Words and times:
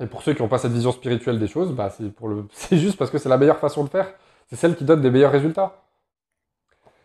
Et 0.00 0.06
pour 0.06 0.22
ceux 0.22 0.34
qui 0.34 0.42
n'ont 0.42 0.48
pas 0.48 0.58
cette 0.58 0.72
vision 0.72 0.92
spirituelle 0.92 1.38
des 1.38 1.46
choses, 1.46 1.72
bah 1.72 1.90
c'est 1.90 2.10
pour 2.10 2.28
le... 2.28 2.46
c'est 2.52 2.76
juste 2.76 2.96
parce 2.96 3.10
que 3.10 3.18
c'est 3.18 3.28
la 3.28 3.38
meilleure 3.38 3.58
façon 3.58 3.84
de 3.84 3.88
faire. 3.88 4.12
C'est 4.48 4.56
celle 4.56 4.76
qui 4.76 4.84
donne 4.84 5.00
des 5.00 5.10
meilleurs 5.10 5.32
résultats. 5.32 5.84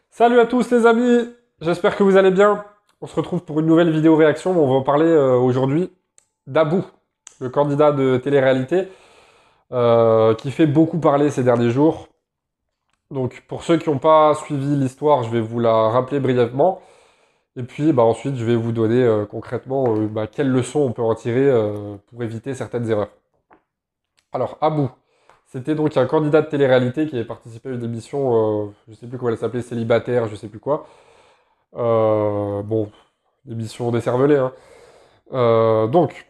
Salut 0.10 0.40
à 0.40 0.46
tous 0.46 0.72
les 0.72 0.86
amis, 0.86 1.30
j'espère 1.62 1.96
que 1.96 2.04
vous 2.04 2.18
allez 2.18 2.32
bien. 2.32 2.66
On 3.02 3.08
se 3.08 3.16
retrouve 3.16 3.44
pour 3.44 3.60
une 3.60 3.68
nouvelle 3.68 3.92
vidéo 3.92 4.16
réaction. 4.16 4.52
On 4.52 4.80
va 4.80 4.84
parler 4.84 5.06
euh, 5.06 5.36
aujourd'hui 5.36 5.92
d'Abou, 6.48 6.84
le 7.40 7.50
candidat 7.50 7.92
de 7.92 8.18
télé-réalité, 8.18 8.90
euh, 9.72 10.34
qui 10.34 10.52
fait 10.52 10.66
beaucoup 10.66 10.98
parler 10.98 11.30
ces 11.30 11.44
derniers 11.44 11.70
jours. 11.70 12.10
Donc 13.12 13.44
pour 13.48 13.64
ceux 13.64 13.78
qui 13.78 13.90
n'ont 13.90 14.00
pas 14.00 14.34
suivi 14.34 14.76
l'histoire, 14.76 15.24
je 15.24 15.30
vais 15.30 15.42
vous 15.42 15.60
la 15.60 15.90
rappeler 15.90 16.20
brièvement. 16.20 16.82
Et 17.60 17.64
puis 17.64 17.92
bah, 17.92 18.04
ensuite, 18.04 18.38
je 18.38 18.46
vais 18.46 18.56
vous 18.56 18.72
donner 18.72 19.04
euh, 19.04 19.26
concrètement 19.26 19.94
euh, 19.94 20.08
bah, 20.08 20.28
quelles 20.28 20.50
leçons 20.50 20.80
on 20.80 20.94
peut 20.94 21.02
en 21.02 21.14
tirer 21.14 21.46
euh, 21.46 21.98
pour 22.08 22.24
éviter 22.24 22.54
certaines 22.54 22.90
erreurs. 22.90 23.10
Alors, 24.32 24.58
Abou, 24.62 24.90
c'était 25.46 25.76
donc 25.76 25.98
un 25.98 26.06
candidat 26.06 26.42
de 26.42 26.48
télé-réalité 26.48 27.06
qui 27.06 27.18
avait 27.18 27.26
participé 27.26 27.68
à 27.70 27.74
une 27.74 27.84
émission, 27.84 28.74
je 28.88 28.92
ne 28.92 28.96
sais 28.96 29.08
plus 29.08 29.18
comment 29.18 29.32
elle 29.32 29.38
s'appelait, 29.38 29.62
célibataire, 29.62 30.28
je 30.28 30.32
ne 30.32 30.36
sais 30.38 30.48
plus 30.48 30.60
quoi. 30.60 30.88
bon, 31.74 32.92
émission 33.50 33.92
décervelée. 33.92 34.38
Hein. 34.38 35.88
donc, 35.92 36.28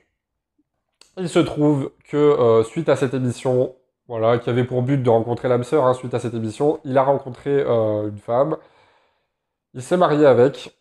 il 1.18 1.30
se 1.30 1.40
trouve 1.40 1.91
que 2.09 2.63
suite 2.63 2.90
à 2.90 2.96
cette 2.96 3.13
émission, 3.13 3.76
voilà, 4.07 4.40
qui 4.40 4.49
avait 4.49 4.63
pour 4.63 4.82
but 4.82 4.98
de 5.04 5.09
rencontrer 5.09 5.49
l'âme 5.49 5.66
sœur, 5.66 5.85
hein, 5.85 5.93
suite 5.93 6.13
à 6.13 6.20
cette 6.20 6.34
émission, 6.34 6.80
il 6.85 6.98
a 6.98 7.04
rencontré 7.04 7.62
une 7.62 8.20
femme. 8.20 8.57
Il 9.73 9.84
s'est 9.84 9.98
marié 9.98 10.26
avec, 10.26 10.79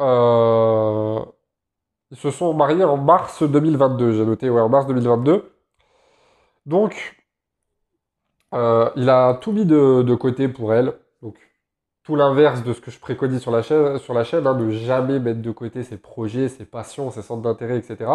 euh, 0.00 1.24
ils 2.10 2.16
se 2.16 2.30
sont 2.30 2.54
mariés 2.54 2.84
en 2.84 2.96
mars 2.96 3.42
2022, 3.42 4.12
j'ai 4.12 4.24
noté, 4.24 4.50
ouais, 4.50 4.60
en 4.60 4.68
mars 4.68 4.86
2022. 4.86 5.52
Donc, 6.66 7.16
euh, 8.54 8.90
il 8.96 9.08
a 9.10 9.34
tout 9.34 9.52
mis 9.52 9.66
de, 9.66 10.14
côté 10.14 10.48
pour 10.48 10.72
elle. 10.74 10.94
Donc, 11.22 11.36
tout 12.04 12.16
l'inverse 12.16 12.62
de 12.62 12.72
ce 12.72 12.80
que 12.80 12.90
je 12.90 13.00
préconise 13.00 13.40
sur 13.40 13.50
la 13.50 13.62
chaîne, 13.62 13.98
sur 13.98 14.14
la 14.14 14.24
chaîne 14.24 14.46
hein, 14.46 14.54
de 14.54 14.70
jamais 14.70 15.18
mettre 15.18 15.42
de 15.42 15.50
côté 15.50 15.82
ses 15.82 15.96
projets, 15.98 16.48
ses 16.48 16.64
passions, 16.64 17.10
ses 17.10 17.22
centres 17.22 17.42
d'intérêt, 17.42 17.78
etc. 17.78 18.10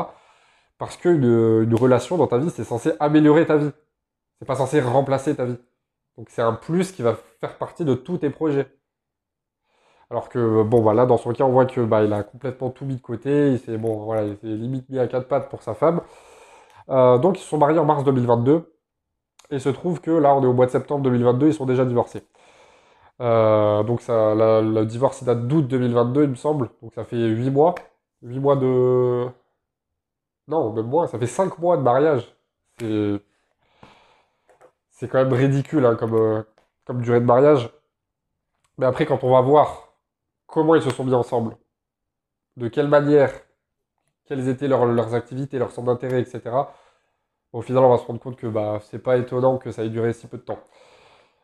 Parce 0.77 0.97
qu'une 0.97 1.23
une 1.64 1.75
relation 1.75 2.17
dans 2.17 2.27
ta 2.27 2.38
vie, 2.38 2.49
c'est 2.52 2.64
censé 2.64 2.93
améliorer 2.99 3.45
ta 3.45 3.58
vie. 3.58 3.71
C'est 4.39 4.45
pas 4.45 4.55
censé 4.55 4.81
remplacer 4.81 5.36
ta 5.36 5.45
vie. 5.45 5.58
Donc, 6.17 6.30
c'est 6.30 6.41
un 6.41 6.53
plus 6.53 6.91
qui 6.91 7.02
va 7.02 7.17
faire 7.41 7.58
partie 7.58 7.86
de 7.86 7.93
tous 7.95 8.19
tes 8.19 8.30
projets. 8.30 8.67
Alors 10.11 10.29
que, 10.29 10.63
bon, 10.63 10.81
voilà, 10.81 11.05
dans 11.05 11.17
son 11.17 11.31
cas, 11.33 11.43
on 11.43 11.52
voit 11.52 11.65
que 11.65 11.81
bah, 11.81 12.03
il 12.03 12.11
a 12.13 12.23
complètement 12.23 12.71
tout 12.71 12.85
mis 12.85 12.95
de 12.95 13.02
côté. 13.02 13.52
Il 13.53 13.59
s'est 13.59 13.77
bon, 13.77 13.97
voilà, 14.05 14.23
il 14.43 14.61
limite 14.61 14.89
mis 14.89 14.99
à 14.99 15.07
quatre 15.07 15.27
pattes 15.27 15.49
pour 15.49 15.61
sa 15.61 15.75
femme. 15.75 16.02
Euh, 16.89 17.17
donc, 17.19 17.38
ils 17.39 17.41
se 17.41 17.47
sont 17.49 17.57
mariés 17.59 17.79
en 17.79 17.85
mars 17.85 18.03
2022. 18.03 18.73
Et 19.52 19.59
se 19.59 19.69
trouve 19.69 20.02
que 20.02 20.11
là, 20.11 20.35
on 20.35 20.43
est 20.43 20.47
au 20.47 20.53
mois 20.53 20.65
de 20.67 20.71
septembre 20.71 21.03
2022, 21.03 21.47
ils 21.47 21.53
sont 21.53 21.65
déjà 21.65 21.85
divorcés. 21.85 22.23
Euh, 23.21 23.83
donc, 23.83 24.02
ça, 24.02 24.33
le 24.35 24.85
divorce, 24.85 25.21
il 25.21 25.25
date 25.25 25.47
d'août 25.47 25.67
2022, 25.67 26.23
il 26.23 26.30
me 26.31 26.35
semble. 26.35 26.69
Donc, 26.81 26.93
ça 26.93 27.03
fait 27.03 27.17
8 27.27 27.49
mois. 27.52 27.75
8 28.23 28.39
mois 28.39 28.55
de. 28.55 29.27
Non, 30.47 30.73
même 30.73 30.87
moins, 30.87 31.07
ça 31.07 31.19
fait 31.19 31.27
5 31.27 31.59
mois 31.59 31.77
de 31.77 31.83
mariage. 31.83 32.35
C'est. 32.80 33.21
C'est 34.91 35.07
quand 35.07 35.19
même 35.23 35.33
ridicule 35.33 35.85
hein, 35.85 35.95
comme, 35.95 36.15
euh, 36.15 36.43
comme 36.85 37.02
durée 37.02 37.21
de 37.21 37.25
mariage. 37.25 37.71
Mais 38.77 38.85
après, 38.85 39.05
quand 39.05 39.23
on 39.23 39.31
va 39.31 39.41
voir 39.41 39.88
comment 40.50 40.75
ils 40.75 40.81
se 40.81 40.89
sont 40.92 41.03
mis 41.05 41.14
ensemble, 41.14 41.58
de 42.58 42.67
quelle 42.67 42.88
manière, 42.88 43.31
quelles 44.25 44.47
étaient 44.50 44.67
leurs, 44.67 45.16
activités, 45.16 45.59
leurs 45.59 45.72
centres 45.72 45.88
d'intérêt, 45.88 46.22
etc. 46.22 46.42
Au 47.53 47.61
final, 47.61 47.83
on 47.83 47.89
va 47.89 47.97
se 47.97 48.05
rendre 48.05 48.19
compte 48.19 48.36
que 48.38 48.47
bah, 48.47 48.80
c'est 48.83 49.00
pas 49.00 49.17
étonnant 49.17 49.58
que 49.58 49.72
ça 49.72 49.83
ait 49.83 49.89
duré 49.89 50.14
si 50.14 50.27
peu 50.27 50.38
de 50.38 50.44
temps. 50.44 50.59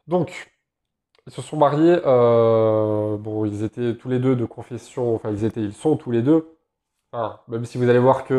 Donc, 0.07 0.51
ils 1.27 1.33
se 1.33 1.41
sont 1.41 1.57
mariés. 1.57 1.99
Euh, 2.05 3.17
bon, 3.17 3.45
ils 3.45 3.63
étaient 3.63 3.95
tous 3.97 4.09
les 4.09 4.19
deux 4.19 4.35
de 4.35 4.45
confession. 4.45 5.15
Enfin, 5.15 5.31
ils 5.31 5.45
étaient, 5.45 5.61
ils 5.61 5.73
sont 5.73 5.97
tous 5.97 6.11
les 6.11 6.21
deux. 6.21 6.57
Même 7.47 7.65
si 7.65 7.77
vous 7.77 7.89
allez 7.89 7.99
voir 7.99 8.25
que 8.25 8.33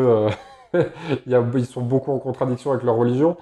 euh, 0.73 0.83
ils 1.25 1.65
sont 1.65 1.81
beaucoup 1.81 2.11
en 2.11 2.19
contradiction 2.19 2.71
avec 2.71 2.83
leur 2.83 2.95
religion. 2.95 3.37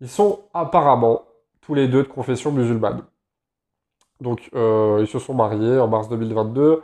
Ils 0.00 0.08
sont 0.08 0.44
apparemment 0.54 1.24
tous 1.60 1.74
les 1.74 1.88
deux 1.88 2.02
de 2.02 2.08
confession 2.08 2.52
musulmane. 2.52 3.04
Donc, 4.20 4.50
euh, 4.54 4.98
ils 5.00 5.06
se 5.06 5.18
sont 5.18 5.34
mariés 5.34 5.78
en 5.78 5.88
mars 5.88 6.08
2022. 6.08 6.82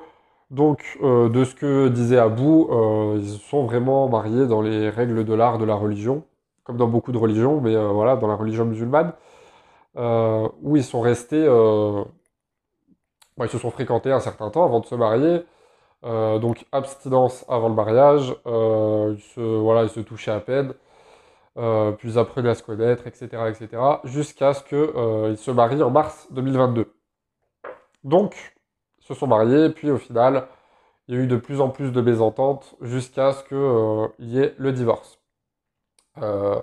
Donc, 0.51 0.99
euh, 1.03 1.29
de 1.29 1.45
ce 1.45 1.55
que 1.55 1.89
disait 1.89 2.19
Abou, 2.19 2.69
euh, 2.71 3.19
ils 3.19 3.39
sont 3.39 3.65
vraiment 3.65 4.09
mariés 4.09 4.47
dans 4.47 4.63
les 4.63 4.89
règles 4.91 5.25
de 5.25 5.35
l'art 5.35 5.59
de 5.59 5.65
la 5.65 5.75
religion, 5.75 6.25
comme 6.65 6.77
dans 6.77 6.89
beaucoup 6.89 7.13
de 7.13 7.19
religions, 7.19 7.61
mais 7.61 7.75
voilà, 7.77 8.17
dans 8.17 8.29
la 8.29 8.37
religion 8.37 8.65
musulmane, 8.65 9.13
où 10.63 10.77
ils 10.77 10.85
sont 10.85 11.01
restés, 11.01 11.45
ils 13.41 13.49
se 13.49 13.59
sont 13.59 13.71
fréquentés 13.71 14.13
un 14.13 14.21
certain 14.21 14.51
temps 14.51 14.65
avant 14.65 14.81
de 14.81 14.87
se 14.87 14.95
marier. 14.95 15.45
donc, 16.03 16.67
abstinence 16.73 17.45
avant 17.49 17.69
le 17.69 17.75
mariage, 17.75 18.35
ils 18.47 19.21
se, 19.35 19.41
voilà, 19.41 19.85
ils 19.85 19.91
se 19.91 20.01
touchaient 20.01 20.31
à 20.33 20.41
peine. 20.41 20.75
puis 21.99 22.19
apprenaient 22.19 22.51
à 22.51 22.55
se 22.55 22.63
connaître, 22.63 23.07
etc., 23.07 23.29
etc., 23.49 23.69
jusqu'à 24.05 24.55
ce 24.55 24.63
qu'ils 24.65 25.39
se 25.39 25.51
marient 25.51 25.83
en 25.83 25.91
mars 25.91 26.29
2022. 26.33 26.95
Donc, 28.05 28.55
ils 29.01 29.07
se 29.07 29.15
sont 29.15 29.27
mariés, 29.27 29.71
puis 29.71 29.91
au 29.91 29.99
final, 29.99 30.47
il 31.09 31.15
y 31.15 31.19
a 31.19 31.21
eu 31.23 31.27
de 31.27 31.37
plus 31.37 31.61
en 31.61 31.71
plus 31.71 31.91
de 31.91 32.01
mésententes 32.01 32.77
jusqu'à 32.81 33.33
ce 33.33 33.45
qu'il 33.45 33.57
euh, 33.57 34.09
y 34.19 34.39
ait 34.39 34.55
le 34.59 34.73
divorce. 34.73 35.19
Euh, 36.23 36.61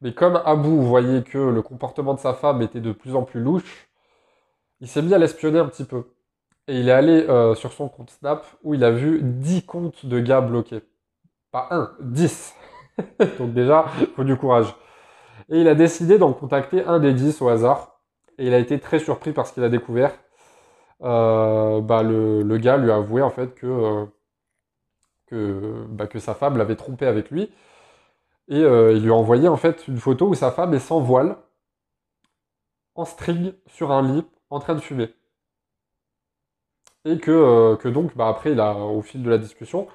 mais 0.00 0.14
comme 0.14 0.40
Abou 0.44 0.82
voyait 0.82 1.22
que 1.22 1.38
le 1.38 1.62
comportement 1.62 2.14
de 2.14 2.20
sa 2.20 2.34
femme 2.34 2.62
était 2.62 2.80
de 2.80 2.92
plus 2.92 3.14
en 3.16 3.22
plus 3.22 3.40
louche, 3.40 3.88
il 4.80 4.88
s'est 4.88 5.02
mis 5.02 5.14
à 5.14 5.18
l'espionner 5.18 5.58
un 5.58 5.66
petit 5.66 5.84
peu. 5.84 6.04
Et 6.66 6.80
il 6.80 6.88
est 6.88 6.92
allé 6.92 7.26
euh, 7.28 7.54
sur 7.54 7.72
son 7.72 7.88
compte 7.88 8.10
Snap 8.10 8.46
où 8.62 8.74
il 8.74 8.84
a 8.84 8.90
vu 8.90 9.20
10 9.22 9.64
comptes 9.64 10.06
de 10.06 10.20
gars 10.20 10.40
bloqués. 10.40 10.82
Pas 11.50 11.68
un, 11.70 11.90
10. 12.00 12.54
Donc 13.38 13.52
déjà, 13.52 13.86
il 14.00 14.06
faut 14.08 14.24
du 14.24 14.36
courage. 14.36 14.74
Et 15.50 15.60
il 15.60 15.68
a 15.68 15.74
décidé 15.74 16.18
d'en 16.18 16.32
contacter 16.32 16.84
un 16.84 16.98
des 17.00 17.12
10 17.12 17.42
au 17.42 17.48
hasard. 17.48 18.00
Et 18.38 18.46
il 18.46 18.54
a 18.54 18.58
été 18.58 18.80
très 18.80 18.98
surpris 18.98 19.32
par 19.32 19.46
ce 19.46 19.52
qu'il 19.52 19.62
a 19.62 19.68
découvert. 19.68 20.12
Euh, 21.02 21.80
bah, 21.80 22.02
le, 22.02 22.58
gars 22.58 22.76
lui 22.76 22.90
a 22.90 22.96
avoué 22.96 23.22
en 23.22 23.30
fait 23.30 23.54
que, 23.54 23.66
euh, 23.66 24.06
que, 25.26 25.84
bah, 25.88 26.06
que 26.06 26.18
sa 26.18 26.34
femme 26.34 26.56
l'avait 26.56 26.76
trompé 26.76 27.06
avec 27.06 27.30
lui. 27.30 27.50
Et 28.48 28.62
euh, 28.62 28.92
il 28.92 29.02
lui 29.04 29.10
a 29.10 29.14
envoyé 29.14 29.48
en 29.48 29.56
fait 29.56 29.88
une 29.88 29.98
photo 29.98 30.28
où 30.28 30.34
sa 30.34 30.50
femme 30.52 30.74
est 30.74 30.78
sans 30.80 31.00
voile, 31.00 31.36
en 32.96 33.04
string, 33.04 33.54
sur 33.66 33.92
un 33.92 34.02
lit, 34.02 34.24
en 34.50 34.60
train 34.60 34.74
de 34.74 34.80
fumer. 34.80 35.14
Et 37.04 37.18
que, 37.18 37.76
que 37.76 37.88
donc, 37.88 38.16
bah, 38.16 38.28
après, 38.28 38.52
il 38.52 38.60
a, 38.60 38.74
au 38.74 39.02
fil 39.02 39.22
de 39.22 39.30
la 39.30 39.38
discussion, 39.38 39.88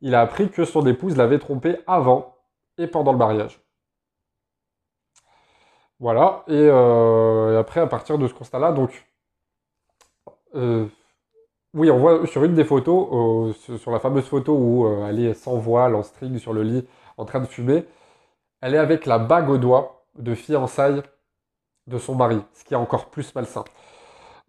il 0.00 0.14
a 0.14 0.20
appris 0.20 0.50
que 0.50 0.64
son 0.64 0.86
épouse 0.86 1.16
l'avait 1.16 1.38
trompé 1.38 1.78
avant 1.86 2.36
et 2.78 2.86
pendant 2.86 3.12
le 3.12 3.18
mariage. 3.18 3.60
Voilà, 5.98 6.44
et 6.48 6.68
après, 7.56 7.80
à 7.80 7.86
partir 7.86 8.18
de 8.18 8.28
ce 8.28 8.34
constat-là, 8.34 8.72
donc, 8.72 9.06
euh, 10.56 10.86
oui, 11.74 11.90
on 11.90 11.98
voit 11.98 12.26
sur 12.26 12.44
une 12.44 12.54
des 12.54 12.64
photos, 12.64 13.54
sur 13.56 13.90
la 13.90 14.00
fameuse 14.00 14.24
photo 14.24 14.56
où 14.56 14.86
euh, 14.86 15.08
elle 15.08 15.20
est 15.24 15.34
sans 15.34 15.56
voile, 15.56 15.94
en 15.94 16.02
string 16.02 16.38
sur 16.38 16.52
le 16.52 16.62
lit, 16.62 16.86
en 17.18 17.24
train 17.26 17.40
de 17.40 17.46
fumer, 17.46 17.84
elle 18.62 18.74
est 18.74 18.78
avec 18.78 19.06
la 19.06 19.18
bague 19.18 19.50
au 19.50 19.58
doigt 19.58 20.04
de 20.18 20.34
fiançailles 20.34 21.02
de 21.86 21.98
son 21.98 22.14
mari, 22.16 22.40
ce 22.54 22.64
qui 22.64 22.74
est 22.74 22.76
encore 22.76 23.10
plus 23.10 23.34
malsain. 23.34 23.64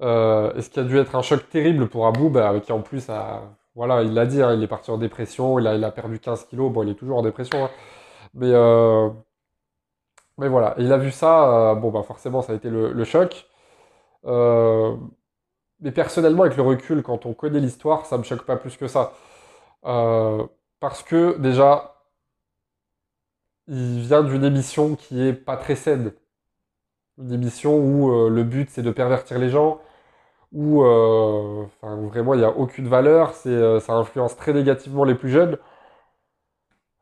Euh, 0.01 0.53
et 0.55 0.61
ce 0.61 0.69
qui 0.69 0.79
a 0.79 0.83
dû 0.83 0.97
être 0.97 1.15
un 1.15 1.21
choc 1.21 1.49
terrible 1.49 1.87
pour 1.89 2.07
Abou, 2.07 2.29
bah, 2.29 2.59
qui 2.61 2.71
en 2.71 2.81
plus 2.81 3.09
a, 3.09 3.43
voilà, 3.75 4.03
il 4.03 4.13
l'a 4.13 4.25
dit, 4.25 4.41
hein, 4.41 4.53
il 4.53 4.63
est 4.63 4.67
parti 4.67 4.91
en 4.91 4.97
dépression, 4.97 5.59
il 5.59 5.67
a, 5.67 5.91
perdu 5.91 6.19
15 6.19 6.45
kilos, 6.45 6.71
bon, 6.71 6.83
il 6.83 6.89
est 6.89 6.95
toujours 6.95 7.17
en 7.17 7.23
dépression, 7.23 7.65
hein. 7.65 7.69
mais, 8.33 8.51
mais 10.37 10.47
voilà, 10.49 10.75
il 10.77 10.91
a 10.93 10.97
vu 10.97 11.11
ça, 11.11 11.75
bon, 11.75 11.91
bah, 11.91 12.03
forcément, 12.03 12.41
ça 12.41 12.53
a 12.53 12.55
été 12.55 12.69
le 12.69 13.03
choc. 13.03 13.47
Mais 15.81 15.91
personnellement, 15.91 16.43
avec 16.43 16.57
le 16.57 16.63
recul, 16.63 17.03
quand 17.03 17.25
on 17.25 17.33
connaît 17.33 17.59
l'histoire, 17.59 18.05
ça 18.05 18.17
me 18.17 18.23
choque 18.23 18.43
pas 18.45 18.57
plus 18.57 18.77
que 18.77 18.87
ça. 18.87 19.13
Euh, 19.85 20.45
parce 20.79 21.03
que 21.03 21.37
déjà, 21.39 21.95
il 23.67 23.99
vient 24.01 24.23
d'une 24.23 24.43
émission 24.43 24.95
qui 24.95 25.21
est 25.27 25.33
pas 25.33 25.57
très 25.57 25.75
saine. 25.75 26.13
Une 27.19 27.31
émission 27.33 27.77
où 27.77 28.11
euh, 28.11 28.29
le 28.29 28.43
but 28.43 28.69
c'est 28.69 28.83
de 28.83 28.91
pervertir 28.91 29.39
les 29.39 29.49
gens, 29.49 29.81
où, 30.53 30.83
euh, 30.83 31.65
vraiment 31.81 32.33
il 32.33 32.39
n'y 32.39 32.45
a 32.45 32.51
aucune 32.51 32.87
valeur, 32.87 33.33
ça 33.33 33.93
influence 33.93 34.35
très 34.37 34.53
négativement 34.53 35.03
les 35.03 35.15
plus 35.15 35.29
jeunes. 35.29 35.57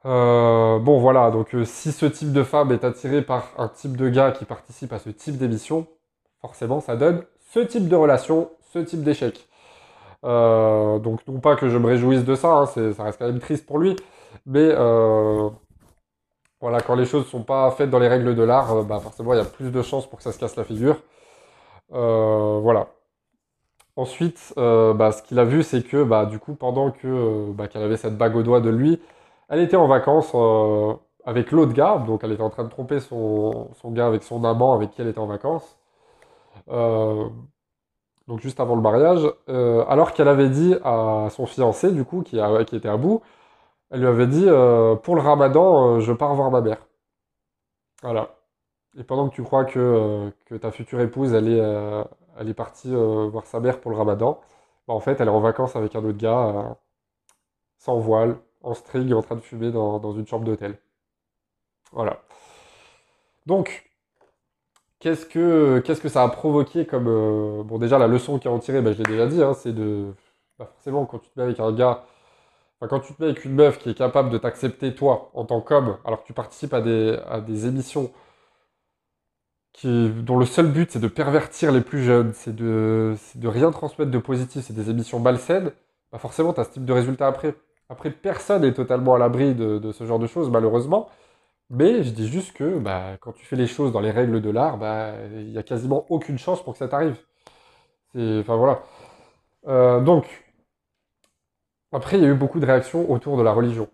bon 0.03 0.99
voilà, 0.99 1.31
donc 1.31 1.55
si 1.65 1.91
ce 1.91 2.05
type 2.05 2.31
de 2.33 2.43
femme 2.43 2.71
est 2.71 2.83
attiré 2.83 3.21
par 3.21 3.51
un 3.57 3.67
type 3.69 3.97
de 3.97 4.09
gars 4.09 4.31
qui 4.31 4.45
participe 4.45 4.93
à 4.93 4.99
ce 4.99 5.09
type 5.09 5.37
d'émission, 5.37 5.87
forcément 6.41 6.81
ça 6.81 6.95
donne 6.95 7.23
ce 7.53 7.59
type 7.59 7.87
de 7.87 7.95
relation 7.95 8.49
type 8.83 9.03
d'échec. 9.03 9.47
Euh, 10.25 10.97
donc 10.99 11.25
non 11.27 11.39
pas 11.39 11.55
que 11.55 11.69
je 11.69 11.77
me 11.77 11.87
réjouisse 11.87 12.25
de 12.25 12.35
ça, 12.35 12.53
hein, 12.53 12.65
ça 12.65 13.03
reste 13.03 13.19
quand 13.19 13.27
même 13.27 13.39
triste 13.39 13.65
pour 13.65 13.77
lui, 13.77 13.95
mais 14.45 14.69
euh, 14.71 15.49
voilà, 16.61 16.81
quand 16.81 16.95
les 16.95 17.05
choses 17.05 17.25
ne 17.25 17.29
sont 17.29 17.43
pas 17.43 17.69
faites 17.71 17.89
dans 17.91 17.99
les 17.99 18.07
règles 18.07 18.35
de 18.35 18.43
l'art, 18.43 18.83
bah, 18.85 18.99
forcément, 18.99 19.33
il 19.33 19.37
y 19.37 19.41
a 19.41 19.45
plus 19.45 19.71
de 19.71 19.81
chances 19.81 20.07
pour 20.07 20.17
que 20.17 20.23
ça 20.23 20.31
se 20.31 20.39
casse 20.39 20.55
la 20.55 20.63
figure. 20.63 20.97
voilà. 21.89 22.87
Ensuite, 23.97 24.53
bah, 24.57 25.11
ce 25.11 25.23
qu'il 25.23 25.39
a 25.39 25.45
vu, 25.45 25.63
c'est 25.63 25.83
que 25.83 26.03
bah, 26.03 26.25
du 26.25 26.39
coup, 26.39 26.55
pendant 26.55 26.91
que 26.91 27.51
bah, 27.51 27.67
qu'elle 27.67 27.83
avait 27.83 27.97
cette 27.97 28.17
bague 28.17 28.35
au 28.35 28.43
doigt 28.43 28.61
de 28.61 28.69
lui, 28.69 29.01
elle 29.49 29.59
était 29.61 29.77
en 29.77 29.87
vacances 29.87 30.33
avec 31.25 31.51
l'autre 31.51 31.73
gars, 31.73 32.03
donc 32.05 32.23
elle 32.23 32.31
était 32.33 32.43
en 32.43 32.49
train 32.49 32.63
de 32.63 32.69
tromper 32.69 32.99
son, 32.99 33.69
son, 33.75 33.91
gars 33.91 34.07
avec 34.07 34.23
son 34.23 34.43
amant 34.43 34.73
avec 34.73 34.91
qui 34.91 35.01
elle 35.01 35.07
était 35.07 35.19
en 35.19 35.27
vacances. 35.27 35.77
Donc 38.27 38.39
juste 38.41 38.59
avant 38.59 38.75
le 38.75 38.81
mariage, 38.81 39.21
alors 39.47 40.13
qu'elle 40.13 40.27
avait 40.27 40.49
dit 40.49 40.75
à 40.83 41.27
son 41.29 41.45
fiancé, 41.45 41.91
du 41.91 42.05
coup, 42.05 42.23
qui, 42.23 42.37
était 42.37 42.89
à 42.89 42.97
bout, 42.97 43.21
elle 43.91 44.01
lui 44.01 44.07
avait 44.07 44.27
dit 44.27 44.45
euh, 44.47 44.95
Pour 44.95 45.15
le 45.15 45.21
ramadan, 45.21 45.97
euh, 45.97 45.99
je 45.99 46.11
pars 46.13 46.33
voir 46.35 46.51
ma 46.51 46.61
mère. 46.61 46.85
Voilà. 48.01 48.35
Et 48.97 49.03
pendant 49.03 49.29
que 49.29 49.35
tu 49.35 49.43
crois 49.43 49.65
que, 49.65 50.31
euh, 50.51 50.57
ta 50.59 50.71
future 50.71 50.99
épouse, 51.01 51.33
elle 51.33 51.49
est, 51.49 52.53
partie 52.53 52.93
voir 52.93 53.45
sa 53.45 53.59
mère 53.59 53.79
pour 53.81 53.91
le 53.91 53.97
ramadan, 53.97 54.41
bah, 54.87 54.93
en 54.93 54.99
fait, 54.99 55.19
elle 55.21 55.27
est 55.27 55.31
en 55.31 55.39
vacances 55.39 55.75
avec 55.75 55.95
un 55.95 56.03
autre 56.03 56.17
gars, 56.17 56.77
sans 57.77 57.99
voile, 57.99 58.37
en 58.63 58.73
string, 58.73 59.13
en 59.13 59.21
train 59.21 59.35
de 59.35 59.41
fumer 59.41 59.71
dans 59.71 60.11
une 60.13 60.27
chambre 60.27 60.45
d'hôtel. 60.45 60.77
Voilà. 61.91 62.21
Donc, 63.45 63.89
qu'est-ce 65.05 65.25
que, 65.25 65.79
qu'est-ce 65.85 66.01
que 66.01 66.09
ça 66.09 66.23
a 66.23 66.29
provoqué 66.29 66.85
comme. 66.85 67.05
bon, 67.63 67.77
déjà, 67.77 67.99
la 67.99 68.07
leçon 68.07 68.39
qui 68.39 68.47
a 68.47 68.51
en 68.51 68.59
tiré, 68.59 68.81
bah, 68.81 68.91
je 68.93 68.97
l'ai 68.97 69.03
déjà 69.03 69.27
dit, 69.27 69.43
hein, 69.43 69.53
c'est 69.53 69.73
de. 69.73 70.13
Bah, 70.59 70.67
forcément, 70.73 71.05
quand 71.05 71.19
tu 71.19 71.29
te 71.29 71.39
mets 71.39 71.45
avec 71.45 71.59
un 71.59 71.71
gars 71.73 72.03
quand 72.87 72.99
tu 72.99 73.13
te 73.13 73.21
mets 73.21 73.29
avec 73.29 73.45
une 73.45 73.53
meuf 73.55 73.79
qui 73.79 73.89
est 73.89 73.95
capable 73.95 74.29
de 74.29 74.37
t'accepter 74.37 74.93
toi 74.95 75.31
en 75.33 75.45
tant 75.45 75.61
qu'homme, 75.61 75.97
alors 76.05 76.21
que 76.21 76.27
tu 76.27 76.33
participes 76.33 76.73
à 76.73 76.81
des, 76.81 77.17
à 77.27 77.41
des 77.41 77.65
émissions 77.67 78.11
qui, 79.73 80.09
dont 80.09 80.37
le 80.37 80.45
seul 80.45 80.67
but 80.71 80.91
c'est 80.91 80.99
de 80.99 81.07
pervertir 81.07 81.71
les 81.71 81.81
plus 81.81 82.03
jeunes, 82.03 82.33
c'est 82.33 82.55
de, 82.55 83.15
de 83.35 83.47
rien 83.47 83.71
transmettre 83.71 84.11
de 84.11 84.17
positif, 84.19 84.63
c'est 84.65 84.73
des 84.73 84.89
émissions 84.89 85.19
malsaines, 85.19 85.71
bah 86.11 86.17
forcément 86.19 86.53
tu 86.53 86.61
as 86.61 86.65
ce 86.65 86.71
type 86.71 86.85
de 86.85 86.93
résultat 86.93 87.27
après. 87.27 87.55
Après, 87.89 88.09
personne 88.09 88.63
n'est 88.63 88.73
totalement 88.73 89.13
à 89.15 89.19
l'abri 89.19 89.53
de, 89.53 89.91
ce 89.91 90.05
genre 90.05 90.17
de 90.17 90.25
choses, 90.27 90.49
malheureusement. 90.49 91.09
Mais 91.69 92.03
je 92.03 92.11
dis 92.11 92.27
juste 92.27 92.53
que 92.53 92.77
bah, 92.79 93.17
quand 93.19 93.31
tu 93.33 93.45
fais 93.45 93.55
les 93.55 93.67
choses 93.67 93.91
dans 93.91 93.99
les 93.99 94.11
règles 94.11 94.41
de 94.41 94.49
l'art, 94.49 94.77
bah, 94.77 95.13
il 95.33 95.49
n'y 95.51 95.57
a 95.57 95.63
quasiment 95.63 96.05
aucune 96.09 96.37
chance 96.37 96.63
pour 96.63 96.73
que 96.73 96.79
ça 96.79 96.87
t'arrive. 96.87 97.17
Enfin 98.15 98.55
voilà. 98.55 98.81
Euh, 99.67 100.01
donc, 100.01 100.45
après, 101.91 102.17
il 102.17 102.23
y 102.23 102.25
a 102.25 102.29
eu 102.29 102.35
beaucoup 102.35 102.59
de 102.59 102.65
réactions 102.65 103.09
autour 103.11 103.37
de 103.37 103.43
la 103.43 103.51
religion. 103.53 103.87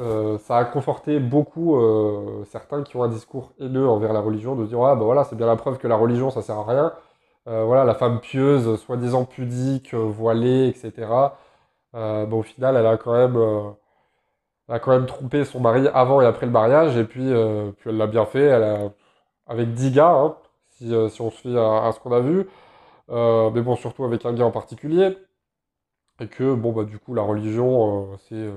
Euh, 0.00 0.38
ça 0.38 0.56
a 0.58 0.64
conforté 0.64 1.20
beaucoup 1.20 1.76
euh, 1.76 2.44
certains 2.46 2.82
qui 2.82 2.96
ont 2.96 3.02
un 3.02 3.08
discours 3.08 3.52
haineux 3.60 3.86
envers 3.88 4.12
la 4.12 4.20
religion, 4.20 4.56
de 4.56 4.64
dire 4.66 4.82
ah 4.82 4.96
bah 4.96 5.04
voilà 5.04 5.24
c'est 5.24 5.36
bien 5.36 5.46
la 5.46 5.56
preuve 5.56 5.78
que 5.78 5.86
la 5.86 5.96
religion 5.96 6.30
ça 6.30 6.42
sert 6.42 6.56
à 6.58 6.64
rien. 6.64 6.92
Voilà 7.46 7.84
la 7.84 7.94
femme 7.94 8.20
pieuse, 8.20 8.80
soi-disant 8.80 9.24
pudique, 9.24 9.94
voilée, 9.94 10.68
etc. 10.68 11.08
Bah, 11.92 12.26
au 12.30 12.42
final 12.42 12.76
elle 12.76 12.86
a 12.86 12.96
quand 12.96 13.12
même, 13.12 13.36
elle 14.68 14.74
a 14.76 14.78
quand 14.80 14.92
même 14.92 15.06
trompé 15.06 15.44
son 15.44 15.60
mari 15.60 15.88
avant 15.94 16.20
et 16.20 16.26
après 16.26 16.46
le 16.46 16.52
mariage 16.52 16.96
et 16.96 17.04
puis, 17.04 17.30
puis 17.78 17.90
elle 17.90 17.96
l'a 17.96 18.06
bien 18.06 18.26
fait. 18.26 18.50
Avec 19.46 19.74
10 19.74 19.92
gars, 19.92 20.10
hein, 20.10 20.36
si, 20.70 20.92
si, 21.10 21.20
on 21.22 21.30
se 21.30 21.36
fie 21.40 21.56
à, 21.56 21.90
ce 21.92 22.00
qu'on 22.00 22.12
a 22.12 22.20
vu, 22.20 22.48
mais 23.08 23.62
bon 23.62 23.76
surtout 23.76 24.04
avec 24.04 24.24
un 24.26 24.32
gars 24.34 24.46
en 24.46 24.50
particulier. 24.52 25.16
Et 26.20 26.28
que, 26.28 26.54
bon, 26.54 26.72
bah, 26.72 26.84
du 26.84 26.98
coup, 26.98 27.14
la 27.14 27.22
religion, 27.22 28.12
euh, 28.12 28.16
c'est. 28.28 28.34
Euh, 28.36 28.52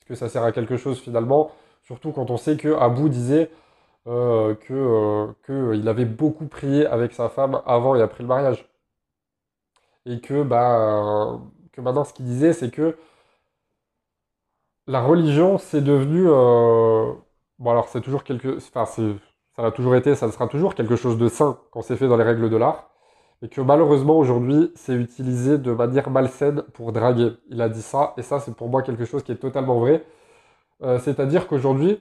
est-ce 0.00 0.06
que 0.06 0.14
ça 0.14 0.28
sert 0.28 0.42
à 0.44 0.52
quelque 0.52 0.76
chose 0.76 1.00
finalement? 1.00 1.52
Surtout 1.82 2.12
quand 2.12 2.30
on 2.30 2.36
sait 2.36 2.56
que 2.56 2.74
Abou 2.74 3.08
disait 3.08 3.50
euh, 4.08 4.54
que 4.56 5.32
qu'il 5.46 5.88
avait 5.88 6.04
beaucoup 6.04 6.46
prié 6.46 6.86
avec 6.86 7.12
sa 7.12 7.28
femme 7.28 7.62
avant 7.66 7.94
et 7.96 8.02
après 8.02 8.22
le 8.22 8.28
mariage. 8.28 8.68
Et 10.06 10.20
que, 10.20 10.42
bah, 10.42 11.40
que 11.72 11.80
maintenant, 11.80 12.04
ce 12.04 12.12
qu'il 12.12 12.24
disait, 12.26 12.52
c'est 12.52 12.70
que 12.70 12.96
la 14.86 15.02
religion, 15.02 15.58
c'est 15.58 15.82
devenu. 15.82 16.24
bon, 17.58 17.70
alors, 17.70 17.88
c'est 17.88 18.00
toujours 18.00 18.24
quelque. 18.24 18.58
Enfin, 18.74 18.86
ça 18.86 19.66
a 19.66 19.70
toujours 19.70 19.96
été, 19.96 20.14
ça 20.14 20.30
sera 20.30 20.48
toujours 20.48 20.74
quelque 20.74 20.96
chose 20.96 21.18
de 21.18 21.28
sain 21.28 21.58
quand 21.70 21.82
c'est 21.82 21.96
fait 21.96 22.08
dans 22.08 22.16
les 22.16 22.24
règles 22.24 22.50
de 22.50 22.56
l'art 22.56 22.92
et 23.42 23.48
que 23.48 23.60
malheureusement 23.60 24.18
aujourd'hui 24.18 24.72
c'est 24.76 24.94
utilisé 24.94 25.58
de 25.58 25.72
manière 25.72 26.10
malsaine 26.10 26.62
pour 26.74 26.92
draguer. 26.92 27.32
Il 27.50 27.60
a 27.60 27.68
dit 27.68 27.82
ça, 27.82 28.14
et 28.16 28.22
ça 28.22 28.40
c'est 28.40 28.54
pour 28.54 28.68
moi 28.68 28.82
quelque 28.82 29.04
chose 29.04 29.22
qui 29.24 29.32
est 29.32 29.36
totalement 29.36 29.78
vrai. 29.80 30.04
Euh, 30.82 30.98
c'est-à-dire 31.00 31.48
qu'aujourd'hui, 31.48 32.00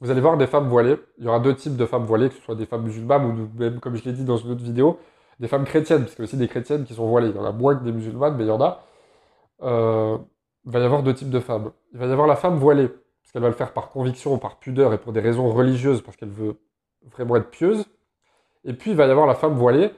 vous 0.00 0.10
allez 0.10 0.20
voir 0.20 0.36
des 0.36 0.46
femmes 0.46 0.68
voilées. 0.68 0.96
Il 1.18 1.24
y 1.24 1.28
aura 1.28 1.40
deux 1.40 1.54
types 1.54 1.76
de 1.76 1.86
femmes 1.86 2.04
voilées, 2.04 2.28
que 2.28 2.34
ce 2.34 2.42
soit 2.42 2.54
des 2.54 2.66
femmes 2.66 2.84
musulmanes 2.84 3.24
ou 3.24 3.48
même, 3.58 3.80
comme 3.80 3.96
je 3.96 4.04
l'ai 4.04 4.12
dit 4.12 4.24
dans 4.24 4.36
une 4.36 4.50
autre 4.52 4.62
vidéo, 4.62 4.98
des 5.40 5.48
femmes 5.48 5.64
chrétiennes, 5.64 6.02
parce 6.04 6.18
y 6.18 6.22
a 6.22 6.24
aussi 6.24 6.36
des 6.36 6.48
chrétiennes 6.48 6.84
qui 6.84 6.94
sont 6.94 7.06
voilées. 7.08 7.28
Il 7.30 7.36
y 7.36 7.38
en 7.38 7.44
a 7.44 7.52
moins 7.52 7.76
que 7.76 7.84
des 7.84 7.92
musulmanes, 7.92 8.36
mais 8.36 8.44
il 8.44 8.48
y 8.48 8.50
en 8.50 8.60
a. 8.60 8.84
Euh, 9.62 10.18
il 10.66 10.72
va 10.72 10.80
y 10.80 10.84
avoir 10.84 11.02
deux 11.02 11.14
types 11.14 11.30
de 11.30 11.40
femmes. 11.40 11.70
Il 11.92 11.98
va 11.98 12.06
y 12.06 12.12
avoir 12.12 12.26
la 12.26 12.36
femme 12.36 12.56
voilée, 12.56 12.88
parce 12.88 13.32
qu'elle 13.32 13.42
va 13.42 13.48
le 13.48 13.54
faire 13.54 13.72
par 13.72 13.90
conviction, 13.90 14.36
par 14.38 14.58
pudeur 14.58 14.92
et 14.92 14.98
pour 14.98 15.12
des 15.12 15.20
raisons 15.20 15.48
religieuses, 15.48 16.02
parce 16.02 16.16
qu'elle 16.16 16.30
veut 16.30 16.58
vraiment 17.12 17.36
être 17.36 17.50
pieuse. 17.50 17.86
Et 18.64 18.72
puis 18.72 18.90
il 18.90 18.96
va 18.96 19.06
y 19.06 19.10
avoir 19.10 19.26
la 19.26 19.36
femme 19.36 19.54
voilée, 19.54 19.92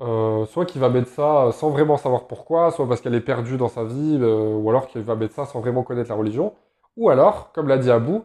euh, 0.00 0.44
soit 0.46 0.66
qu'il 0.66 0.80
va 0.80 0.88
mettre 0.88 1.08
ça 1.08 1.50
sans 1.52 1.70
vraiment 1.70 1.96
savoir 1.96 2.26
pourquoi, 2.26 2.72
soit 2.72 2.88
parce 2.88 3.00
qu'elle 3.00 3.14
est 3.14 3.20
perdue 3.20 3.56
dans 3.56 3.68
sa 3.68 3.84
vie, 3.84 4.18
euh, 4.20 4.56
ou 4.56 4.68
alors 4.68 4.88
qu'il 4.88 5.02
va 5.02 5.14
mettre 5.14 5.34
ça 5.34 5.46
sans 5.46 5.60
vraiment 5.60 5.84
connaître 5.84 6.10
la 6.10 6.16
religion, 6.16 6.54
ou 6.96 7.08
alors, 7.08 7.52
comme 7.52 7.68
l'a 7.68 7.78
dit 7.78 7.90
Abou, 7.90 8.24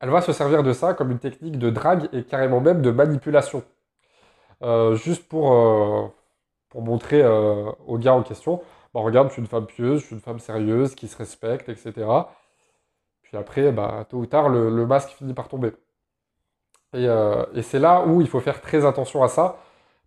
elle 0.00 0.10
va 0.10 0.20
se 0.22 0.32
servir 0.32 0.62
de 0.62 0.72
ça 0.72 0.94
comme 0.94 1.10
une 1.10 1.18
technique 1.18 1.58
de 1.58 1.70
drague 1.70 2.08
et 2.12 2.22
carrément 2.24 2.60
même 2.60 2.82
de 2.82 2.90
manipulation. 2.92 3.64
Euh, 4.62 4.94
juste 4.94 5.28
pour, 5.28 5.50
montrer 6.74 7.26
au 7.86 7.98
gars 7.98 8.14
en 8.14 8.22
question, 8.22 8.60
bah, 8.94 9.00
regarde, 9.00 9.28
je 9.28 9.34
suis 9.34 9.42
une 9.42 9.48
femme 9.48 9.66
pieuse, 9.66 10.00
je 10.00 10.06
suis 10.06 10.14
une 10.14 10.20
femme 10.20 10.40
sérieuse, 10.40 10.94
qui 10.94 11.08
se 11.08 11.16
respecte, 11.16 11.68
etc. 11.68 11.92
Puis 13.22 13.36
après, 13.36 13.72
bah, 13.72 14.06
tôt 14.08 14.18
ou 14.18 14.26
tard, 14.26 14.48
le, 14.48 14.86
masque 14.86 15.10
finit 15.10 15.34
par 15.34 15.48
tomber. 15.48 15.72
Et, 16.94 17.06
et 17.54 17.62
c'est 17.62 17.78
là 17.78 18.04
où 18.06 18.20
il 18.20 18.28
faut 18.28 18.40
faire 18.40 18.60
très 18.60 18.84
attention 18.84 19.22
à 19.22 19.28
ça, 19.28 19.58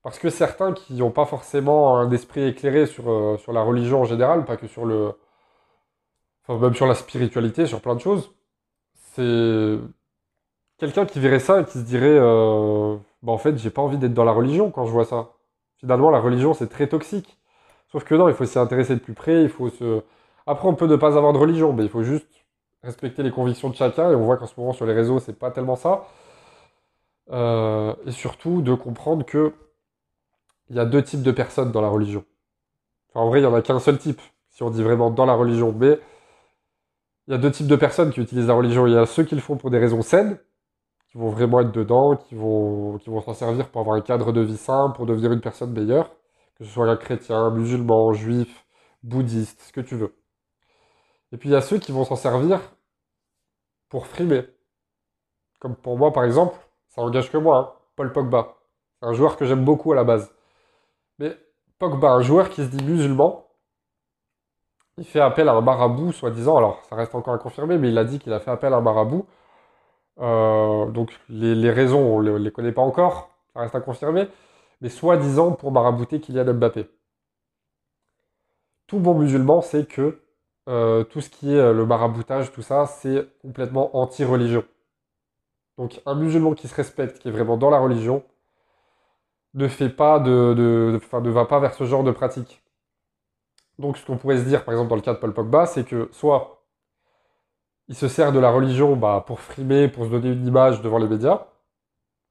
parce 0.04 0.20
que 0.20 0.30
certains 0.30 0.74
qui 0.74 0.96
n'ont 0.96 1.12
pas 1.12 1.26
forcément 1.26 1.98
un 1.98 2.12
esprit 2.12 2.44
éclairé 2.44 2.86
sur, 2.86 3.10
euh, 3.10 3.38
sur 3.38 3.54
la 3.54 3.62
religion 3.64 4.02
en 4.02 4.06
général, 4.06 4.46
pas 4.46 4.58
que 4.58 4.68
sur 4.68 4.86
le. 4.86 5.14
Enfin, 6.46 6.60
même 6.60 6.76
sur 6.76 6.88
la 6.88 6.96
spiritualité, 6.96 7.66
sur 7.66 7.82
plein 7.82 7.96
de 7.96 8.02
choses, 8.02 8.34
c'est. 9.16 9.80
Quelqu'un 10.78 11.06
qui 11.06 11.20
verrait 11.20 11.40
ça 11.40 11.62
et 11.62 11.66
qui 11.66 11.80
se 11.80 11.86
dirait 11.86 12.08
euh, 12.08 12.98
bah, 13.24 13.32
en 13.32 13.38
fait, 13.38 13.58
j'ai 13.58 13.70
pas 13.70 13.82
envie 13.82 13.98
d'être 13.98 14.14
dans 14.14 14.26
la 14.26 14.34
religion 14.34 14.72
quand 14.72 14.86
je 14.86 14.92
vois 14.92 15.06
ça. 15.06 15.32
Finalement, 15.78 16.10
la 16.12 16.20
religion, 16.20 16.54
c'est 16.54 16.68
très 16.68 16.88
toxique. 16.88 17.38
Sauf 17.94 18.06
que 18.06 18.16
non, 18.16 18.28
il 18.28 18.34
faut 18.34 18.46
s'y 18.46 18.58
intéresser 18.58 18.96
de 18.96 19.00
plus 19.00 19.14
près, 19.14 19.44
il 19.44 19.50
faut 19.50 19.70
se. 19.70 20.02
Après, 20.48 20.68
on 20.68 20.74
peut 20.74 20.88
ne 20.88 20.96
pas 20.96 21.16
avoir 21.16 21.32
de 21.32 21.38
religion, 21.38 21.74
mais 21.74 21.84
il 21.84 21.90
faut 21.90 22.02
juste 22.02 22.28
respecter 22.82 23.22
les 23.22 23.30
convictions 23.30 23.70
de 23.70 23.76
chacun, 23.76 24.12
et 24.12 24.16
on 24.16 24.24
voit 24.24 24.38
qu'en 24.38 24.48
ce 24.48 24.60
moment 24.60 24.74
sur 24.74 24.88
les 24.88 24.94
réseaux, 24.94 25.20
c'est 25.20 25.38
pas 25.38 25.52
tellement 25.52 25.76
ça. 25.76 26.08
Euh, 27.32 27.94
et 28.08 28.12
surtout 28.12 28.64
de 28.64 28.74
comprendre 28.74 29.24
que 29.26 29.54
il 30.70 30.76
y 30.76 30.80
a 30.80 30.86
deux 30.86 31.04
types 31.04 31.22
de 31.22 31.32
personnes 31.32 31.72
dans 31.72 31.82
la 31.82 31.88
religion. 31.88 32.26
en 33.14 33.28
vrai, 33.28 33.40
il 33.40 33.44
n'y 33.44 33.48
en 33.48 33.54
a 33.54 33.62
qu'un 33.62 33.80
seul 33.80 34.00
type, 34.00 34.22
si 34.50 34.64
on 34.64 34.72
dit 34.72 34.84
vraiment 34.84 35.12
dans 35.12 35.26
la 35.26 35.36
religion. 35.36 35.72
Mais 35.78 36.00
il 37.28 37.32
y 37.32 37.36
a 37.36 37.38
deux 37.38 37.52
types 37.52 37.68
de 37.68 37.76
personnes 37.76 38.12
qui 38.12 38.22
utilisent 38.22 38.48
la 38.48 38.56
religion. 38.56 38.88
Il 38.88 38.94
y 38.94 38.98
a 38.98 39.06
ceux 39.06 39.24
qui 39.24 39.36
le 39.36 39.42
font 39.42 39.56
pour 39.58 39.70
des 39.70 39.78
raisons 39.78 40.02
saines, 40.02 40.40
qui 41.12 41.18
vont 41.20 41.30
vraiment 41.30 41.62
être 41.62 41.72
dedans, 41.72 42.16
qui 42.16 42.36
vont, 42.36 42.98
qui 42.98 43.10
vont 43.12 43.22
s'en 43.22 43.36
servir 43.36 43.70
pour 43.70 43.82
avoir 43.82 43.98
un 43.98 44.02
cadre 44.02 44.32
de 44.32 44.42
vie 44.42 44.58
sain, 44.58 44.90
pour 44.96 45.06
devenir 45.06 45.32
une 45.32 45.42
personne 45.42 45.72
meilleure, 45.74 46.10
que 46.56 46.64
ce 46.64 46.72
soit 46.72 46.90
un 46.90 46.96
chrétien, 46.96 47.50
musulman, 47.52 48.14
juif, 48.14 48.66
bouddhiste, 49.04 49.62
ce 49.62 49.72
que 49.72 49.82
tu 49.82 49.96
veux. 49.96 50.16
Et 51.32 51.38
puis 51.38 51.50
il 51.50 51.52
y 51.54 51.56
a 51.56 51.62
ceux 51.62 51.80
qui 51.80 51.92
vont 51.92 52.06
s'en 52.06 52.16
servir 52.16 52.60
pour 53.90 54.08
frimer. 54.08 54.44
Comme 55.60 55.76
pour 55.76 55.98
moi, 55.98 56.12
par 56.14 56.24
exemple, 56.24 56.58
ça 56.90 57.02
engage 57.02 57.32
que 57.32 57.38
moi, 57.38 57.58
hein, 57.58 57.80
Paul 57.96 58.12
Pogba. 58.12 58.56
C'est 59.00 59.08
un 59.08 59.14
joueur 59.14 59.38
que 59.38 59.46
j'aime 59.46 59.66
beaucoup 59.66 59.92
à 59.92 59.96
la 59.96 60.04
base. 60.04 60.34
Mais 61.20 61.38
Pogba, 61.80 62.12
un 62.12 62.22
joueur 62.22 62.50
qui 62.50 62.64
se 62.64 62.70
dit 62.70 62.84
musulman, 62.84 63.48
il 64.98 65.06
fait 65.06 65.20
appel 65.20 65.50
à 65.50 65.54
un 65.54 65.62
marabout, 65.62 66.12
soi-disant. 66.12 66.58
Alors, 66.58 66.82
ça 66.90 66.96
reste 66.96 67.16
encore 67.16 67.34
à 67.34 67.38
confirmer, 67.38 67.78
mais 67.78 67.90
il 67.90 67.98
a 67.98 68.04
dit 68.04 68.20
qu'il 68.20 68.34
a 68.34 68.40
fait 68.40 68.52
appel 68.52 68.74
à 68.74 68.78
un 68.78 68.82
marabout. 68.82 69.26
Euh, 70.20 70.86
donc, 70.88 71.20
les, 71.30 71.72
raisons, 71.72 72.00
on 72.00 72.22
ne 72.22 72.38
les, 72.38 72.52
connaît 72.52 72.72
pas 72.72 72.82
encore, 72.82 73.30
ça 73.54 73.62
reste 73.62 73.76
à 73.76 73.82
confirmer. 73.82 74.28
Mais 74.84 74.90
soi-disant 74.90 75.54
pour 75.54 75.72
marabouter 75.72 76.20
Kylian 76.20 76.54
Mbappé. 76.54 76.88
Tout 78.86 79.00
bon 79.00 79.18
musulman 79.18 79.62
sait 79.62 79.86
que 79.86 80.22
euh, 80.70 81.04
tout 81.06 81.22
ce 81.22 81.30
qui 81.30 81.54
est 81.54 81.58
euh, 81.58 81.74
le 81.74 81.86
maraboutage, 81.86 82.52
tout 82.52 82.62
ça, 82.62 82.86
c'est 82.86 83.28
complètement 83.42 83.98
anti-religion. 83.98 84.64
Donc, 85.78 86.02
un 86.06 86.16
musulman 86.16 86.54
qui 86.54 86.68
se 86.68 86.76
respecte, 86.76 87.20
qui 87.20 87.30
est 87.30 87.32
vraiment 87.32 87.58
dans 87.58 87.72
la 87.72 87.80
religion, 87.80 88.24
ne 89.54 89.68
fait 89.68 89.90
pas 89.90 90.20
de, 90.20 90.54
ne 91.02 91.30
va 91.30 91.46
pas 91.46 91.60
vers 91.60 91.74
ce 91.74 91.86
genre 91.86 92.04
de 92.04 92.12
pratique. 92.12 92.62
Donc 93.80 93.98
ce 93.98 94.06
qu'on 94.06 94.18
pourrait 94.18 94.38
se 94.38 94.44
dire, 94.44 94.66
par 94.66 94.74
exemple 94.74 94.90
dans 94.90 94.96
le 94.96 95.02
cas 95.02 95.14
de 95.14 95.20
Paul 95.20 95.34
Pogba, 95.34 95.66
c'est 95.66 95.84
que 95.84 96.10
soit 96.12 96.64
il 97.88 97.96
se 97.96 98.08
sert 98.08 98.32
de 98.32 98.40
la 98.40 98.52
religion 98.52 98.96
bah, 98.96 99.24
pour 99.26 99.40
frimer, 99.40 99.88
pour 99.88 100.06
se 100.06 100.10
donner 100.10 100.30
une 100.30 100.46
image 100.46 100.82
devant 100.82 100.98
les 100.98 101.08
médias, 101.08 101.46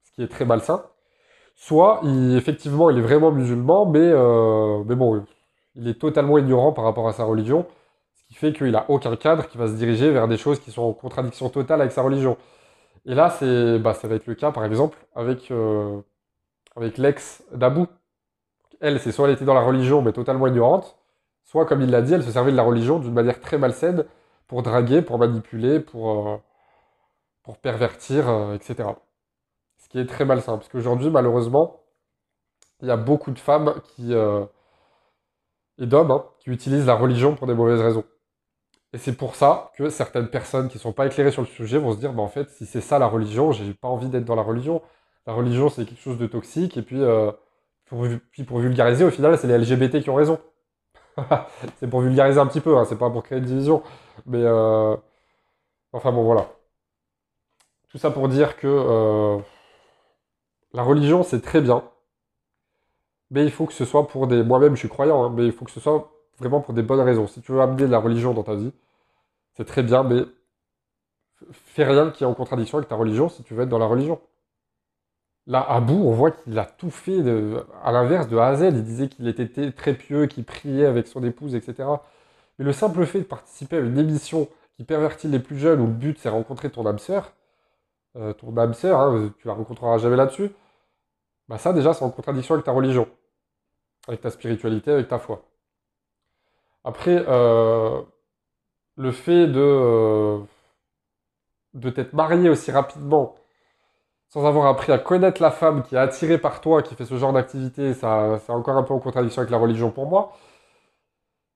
ce 0.03 0.11
qui 0.11 0.23
est 0.23 0.27
très 0.27 0.45
malsain. 0.45 0.83
Soit, 1.55 2.01
il, 2.03 2.35
effectivement, 2.35 2.89
il 2.89 2.97
est 2.97 3.01
vraiment 3.01 3.31
musulman, 3.31 3.85
mais, 3.85 3.99
euh, 4.01 4.83
mais 4.85 4.95
bon, 4.95 5.25
il 5.75 5.87
est 5.87 5.99
totalement 5.99 6.37
ignorant 6.37 6.73
par 6.73 6.83
rapport 6.83 7.07
à 7.07 7.13
sa 7.13 7.23
religion, 7.23 7.65
ce 8.15 8.23
qui 8.25 8.33
fait 8.35 8.53
qu'il 8.53 8.71
n'a 8.71 8.85
aucun 8.89 9.15
cadre 9.15 9.47
qui 9.47 9.57
va 9.57 9.67
se 9.67 9.73
diriger 9.73 10.11
vers 10.11 10.27
des 10.27 10.37
choses 10.37 10.59
qui 10.59 10.71
sont 10.71 10.83
en 10.83 10.93
contradiction 10.93 11.49
totale 11.49 11.81
avec 11.81 11.93
sa 11.93 12.01
religion. 12.01 12.37
Et 13.05 13.15
là, 13.15 13.29
c'est, 13.29 13.79
bah, 13.79 13.93
ça 13.93 14.07
va 14.07 14.15
être 14.15 14.27
le 14.27 14.35
cas, 14.35 14.51
par 14.51 14.65
exemple, 14.65 14.97
avec, 15.15 15.51
euh, 15.51 16.01
avec 16.75 16.97
l'ex 16.97 17.43
d'Abou. 17.53 17.87
Elle, 18.81 18.99
c'est 18.99 19.11
soit 19.11 19.27
elle 19.27 19.35
était 19.35 19.45
dans 19.45 19.53
la 19.53 19.61
religion, 19.61 20.01
mais 20.01 20.13
totalement 20.13 20.47
ignorante, 20.47 20.97
soit, 21.43 21.65
comme 21.65 21.81
il 21.81 21.89
l'a 21.91 22.01
dit, 22.01 22.13
elle 22.13 22.23
se 22.23 22.31
servait 22.31 22.51
de 22.51 22.57
la 22.57 22.63
religion 22.63 22.99
d'une 22.99 23.13
manière 23.13 23.39
très 23.41 23.57
malsaine 23.57 24.05
pour 24.47 24.63
draguer, 24.63 25.01
pour 25.01 25.17
manipuler, 25.19 25.79
pour, 25.79 26.29
euh, 26.29 26.37
pour 27.43 27.57
pervertir, 27.57 28.25
etc. 28.55 28.89
Qui 29.93 29.99
est 29.99 30.05
très 30.05 30.25
malsain, 30.25 30.57
parce 30.57 30.67
qu'aujourd'hui, 30.67 31.09
malheureusement, 31.09 31.79
il 32.81 32.89
y 32.89 32.91
a 32.91 32.97
beaucoup 32.97 33.31
de 33.31 33.39
femmes 33.39 33.75
qui, 33.85 34.13
et 35.77 35.85
d'hommes 35.85 36.11
hein, 36.11 36.25
qui 36.39 36.49
utilisent 36.49 36.85
la 36.85 36.95
religion 36.95 37.35
pour 37.35 37.47
des 37.47 37.53
mauvaises 37.53 37.79
raisons. 37.79 38.03
Et 38.93 38.97
c'est 38.99 39.13
pour 39.13 39.35
ça 39.35 39.71
que 39.75 39.89
certaines 39.89 40.27
personnes 40.27 40.67
qui 40.67 40.77
ne 40.77 40.81
sont 40.81 40.93
pas 40.93 41.07
éclairées 41.07 41.31
sur 41.31 41.41
le 41.41 41.47
sujet 41.47 41.79
vont 41.79 41.93
se 41.93 41.97
dire, 41.97 42.13
bah, 42.13 42.21
en 42.21 42.27
fait, 42.27 42.49
si 42.51 42.65
c'est 42.65 42.81
ça 42.81 42.99
la 42.99 43.07
religion, 43.07 43.51
j'ai 43.51 43.73
pas 43.73 43.87
envie 43.87 44.07
d'être 44.07 44.25
dans 44.25 44.35
la 44.35 44.43
religion. 44.43 44.81
La 45.25 45.33
religion, 45.33 45.69
c'est 45.69 45.85
quelque 45.85 46.01
chose 46.01 46.17
de 46.19 46.27
toxique, 46.27 46.77
et 46.77 46.81
puis, 46.83 47.01
euh, 47.01 47.31
pour, 47.85 48.03
vulgariser, 48.59 49.03
au 49.03 49.09
final, 49.11 49.37
c'est 49.37 49.47
les 49.47 49.57
LGBT 49.57 50.01
qui 50.01 50.09
ont 50.09 50.15
raison. 50.15 50.39
c'est 51.77 51.89
pour 51.89 52.01
vulgariser 52.01 52.39
un 52.39 52.47
petit 52.47 52.61
peu, 52.61 52.77
hein, 52.77 52.85
c'est 52.85 52.97
pas 52.97 53.09
pour 53.09 53.23
créer 53.23 53.39
une 53.39 53.45
division. 53.45 53.83
Mais, 54.25 54.41
euh, 54.43 54.95
enfin 55.91 56.11
bon, 56.11 56.23
voilà. 56.23 56.47
Tout 57.89 57.97
ça 57.97 58.11
pour 58.11 58.27
dire 58.27 58.57
que 58.57 58.67
euh, 58.67 59.37
la 60.73 60.83
religion, 60.83 61.23
c'est 61.23 61.41
très 61.41 61.61
bien 61.61 61.83
mais 63.33 63.43
il 63.45 63.51
faut 63.51 63.65
que 63.65 63.73
ce 63.73 63.83
soit 63.83 64.07
pour 64.07 64.27
des... 64.27 64.43
Moi-même, 64.43 64.75
je 64.75 64.79
suis 64.79 64.89
croyant, 64.89 65.23
hein, 65.25 65.33
mais 65.35 65.45
il 65.45 65.51
faut 65.51 65.65
que 65.65 65.71
ce 65.71 65.79
soit 65.79 66.11
vraiment 66.37 66.61
pour 66.61 66.75
des 66.75 66.83
bonnes 66.83 66.99
raisons. 66.99 67.27
Si 67.27 67.41
tu 67.41 67.51
veux 67.51 67.61
amener 67.61 67.87
de 67.87 67.91
la 67.91 67.97
religion 67.97 68.33
dans 68.33 68.43
ta 68.43 68.53
vie, 68.53 68.71
c'est 69.55 69.65
très 69.65 69.81
bien, 69.81 70.03
mais 70.03 70.21
fais 71.51 71.83
rien 71.83 72.11
qui 72.11 72.23
est 72.23 72.27
en 72.27 72.35
contradiction 72.35 72.77
avec 72.77 72.89
ta 72.89 72.95
religion 72.95 73.29
si 73.29 73.41
tu 73.43 73.55
veux 73.55 73.63
être 73.63 73.69
dans 73.69 73.79
la 73.79 73.87
religion. 73.87 74.21
Là, 75.47 75.65
à 75.67 75.81
bout, 75.81 75.95
on 75.95 76.11
voit 76.11 76.29
qu'il 76.29 76.57
a 76.59 76.65
tout 76.65 76.91
fait 76.91 77.19
à 77.83 77.91
l'inverse 77.91 78.27
de 78.27 78.37
A 78.37 78.47
à 78.47 78.55
Z. 78.55 78.65
Il 78.65 78.83
disait 78.83 79.09
qu'il 79.09 79.27
était 79.27 79.71
très 79.71 79.95
pieux, 79.95 80.27
qu'il 80.27 80.45
priait 80.45 80.85
avec 80.85 81.07
son 81.07 81.23
épouse, 81.23 81.55
etc. 81.55 81.89
Mais 82.59 82.65
le 82.65 82.71
simple 82.71 83.03
fait 83.07 83.19
de 83.19 83.23
participer 83.25 83.77
à 83.77 83.79
une 83.79 83.97
émission 83.97 84.47
qui 84.75 84.83
pervertit 84.83 85.27
les 85.27 85.39
plus 85.39 85.57
jeunes, 85.57 85.81
où 85.81 85.87
le 85.87 85.91
but 85.91 86.19
c'est 86.19 86.29
rencontrer 86.29 86.69
ton 86.69 86.85
âme 86.85 86.99
sœur, 86.99 87.33
euh, 88.15 88.31
ton 88.33 88.55
âme 88.57 88.75
sœur, 88.75 88.99
hein, 88.99 89.33
tu 89.39 89.47
la 89.47 89.53
rencontreras 89.55 89.97
jamais 89.97 90.15
là-dessus, 90.15 90.51
bah 91.47 91.57
ça 91.57 91.73
déjà 91.73 91.93
c'est 91.93 92.03
en 92.03 92.09
contradiction 92.11 92.55
avec 92.55 92.65
ta 92.65 92.71
religion 92.71 93.07
avec 94.07 94.21
ta 94.21 94.29
spiritualité, 94.29 94.91
avec 94.91 95.07
ta 95.07 95.19
foi. 95.19 95.43
Après, 96.83 97.23
euh, 97.27 98.01
le 98.97 99.11
fait 99.11 99.47
de, 99.47 99.59
euh, 99.59 100.39
de 101.73 101.89
t'être 101.89 102.13
marié 102.13 102.49
aussi 102.49 102.71
rapidement, 102.71 103.35
sans 104.29 104.45
avoir 104.45 104.65
appris 104.67 104.91
à 104.91 104.97
connaître 104.97 105.41
la 105.41 105.51
femme 105.51 105.83
qui 105.83 105.95
est 105.95 105.99
attirée 105.99 106.37
par 106.37 106.61
toi, 106.61 106.83
qui 106.83 106.95
fait 106.95 107.05
ce 107.05 107.17
genre 107.17 107.33
d'activité, 107.33 107.93
ça, 107.93 108.39
c'est 108.45 108.51
encore 108.51 108.77
un 108.77 108.83
peu 108.83 108.93
en 108.93 108.99
contradiction 108.99 109.41
avec 109.41 109.51
la 109.51 109.57
religion 109.57 109.91
pour 109.91 110.07
moi. 110.07 110.33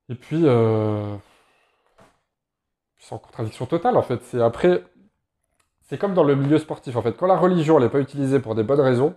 Et 0.10 0.16
puis, 0.16 0.44
euh, 0.46 1.16
c'est 3.00 3.14
en 3.14 3.20
contradiction 3.20 3.66
totale 3.66 3.98
en 3.98 4.02
fait. 4.02 4.22
C'est 4.24 4.42
après, 4.42 4.84
c'est 5.82 5.98
comme 5.98 6.14
dans 6.14 6.24
le 6.24 6.36
milieu 6.36 6.58
sportif 6.60 6.96
en 6.96 7.02
fait. 7.02 7.14
Quand 7.18 7.28
la 7.28 7.38
religion 7.38 7.80
n'est 7.80 7.90
pas 7.90 8.00
utilisée 8.00 8.40
pour 8.40 8.56
des 8.56 8.64
bonnes 8.64 8.80
raisons, 8.82 9.16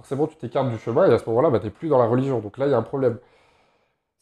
forcément 0.00 0.26
tu 0.26 0.36
t'écartes 0.36 0.70
du 0.70 0.78
chemin 0.78 1.06
et 1.06 1.12
à 1.12 1.18
ce 1.18 1.28
moment-là, 1.28 1.50
bah, 1.50 1.58
tu 1.58 1.66
n'es 1.66 1.70
plus 1.70 1.88
dans 1.88 1.98
la 1.98 2.06
religion. 2.06 2.40
Donc 2.40 2.56
là, 2.56 2.66
il 2.66 2.70
y 2.70 2.74
a 2.74 2.78
un 2.78 2.82
problème. 2.82 3.18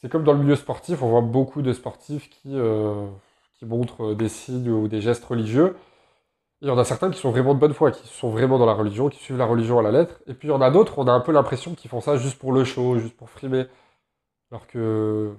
C'est 0.00 0.11
comme 0.11 0.25
dans 0.25 0.32
le 0.32 0.40
milieu 0.40 0.56
sportif, 0.56 1.02
on 1.02 1.08
voit 1.08 1.20
beaucoup 1.20 1.62
de 1.62 1.73
sportifs 1.73 2.28
qui, 2.30 2.50
euh, 2.54 3.06
qui 3.54 3.64
montrent 3.64 4.14
des 4.14 4.28
signes 4.28 4.70
ou 4.70 4.88
des 4.88 5.00
gestes 5.00 5.25
religieux. 5.25 5.76
il 6.62 6.68
y 6.68 6.70
en 6.73 6.78
a 6.78 6.85
certains 6.85 7.11
qui 7.11 7.20
sont 7.20 7.30
vraiment 7.30 7.54
de 7.54 7.61
bonne 7.61 7.75
foi, 7.75 7.92
qui 7.92 8.08
sont 8.08 8.30
vraiment 8.30 8.58
dans 8.58 8.66
la 8.66 8.75
religion, 8.75 9.08
qui 9.08 9.18
suivent 9.20 9.38
la 9.38 9.47
religion 9.47 9.78
à 9.78 9.82
la 9.82 9.92
lettre. 9.92 10.20
Et 10.26 10.35
puis 10.35 10.49
il 10.49 10.50
y 10.50 10.54
en 10.54 10.61
a 10.61 10.70
d'autres, 10.70 10.99
on 10.99 11.06
a 11.08 11.12
un 11.12 11.20
peu 11.20 11.32
l'impression 11.32 11.75
qu'ils 11.75 11.90
font 11.90 12.00
ça 12.00 12.16
juste 12.16 12.38
pour 12.38 12.52
le 12.52 12.64
show, 12.64 12.99
juste 12.99 13.16
pour 13.16 13.30
frimer. 13.30 13.66
Alors 14.50 14.66
que 14.66 15.35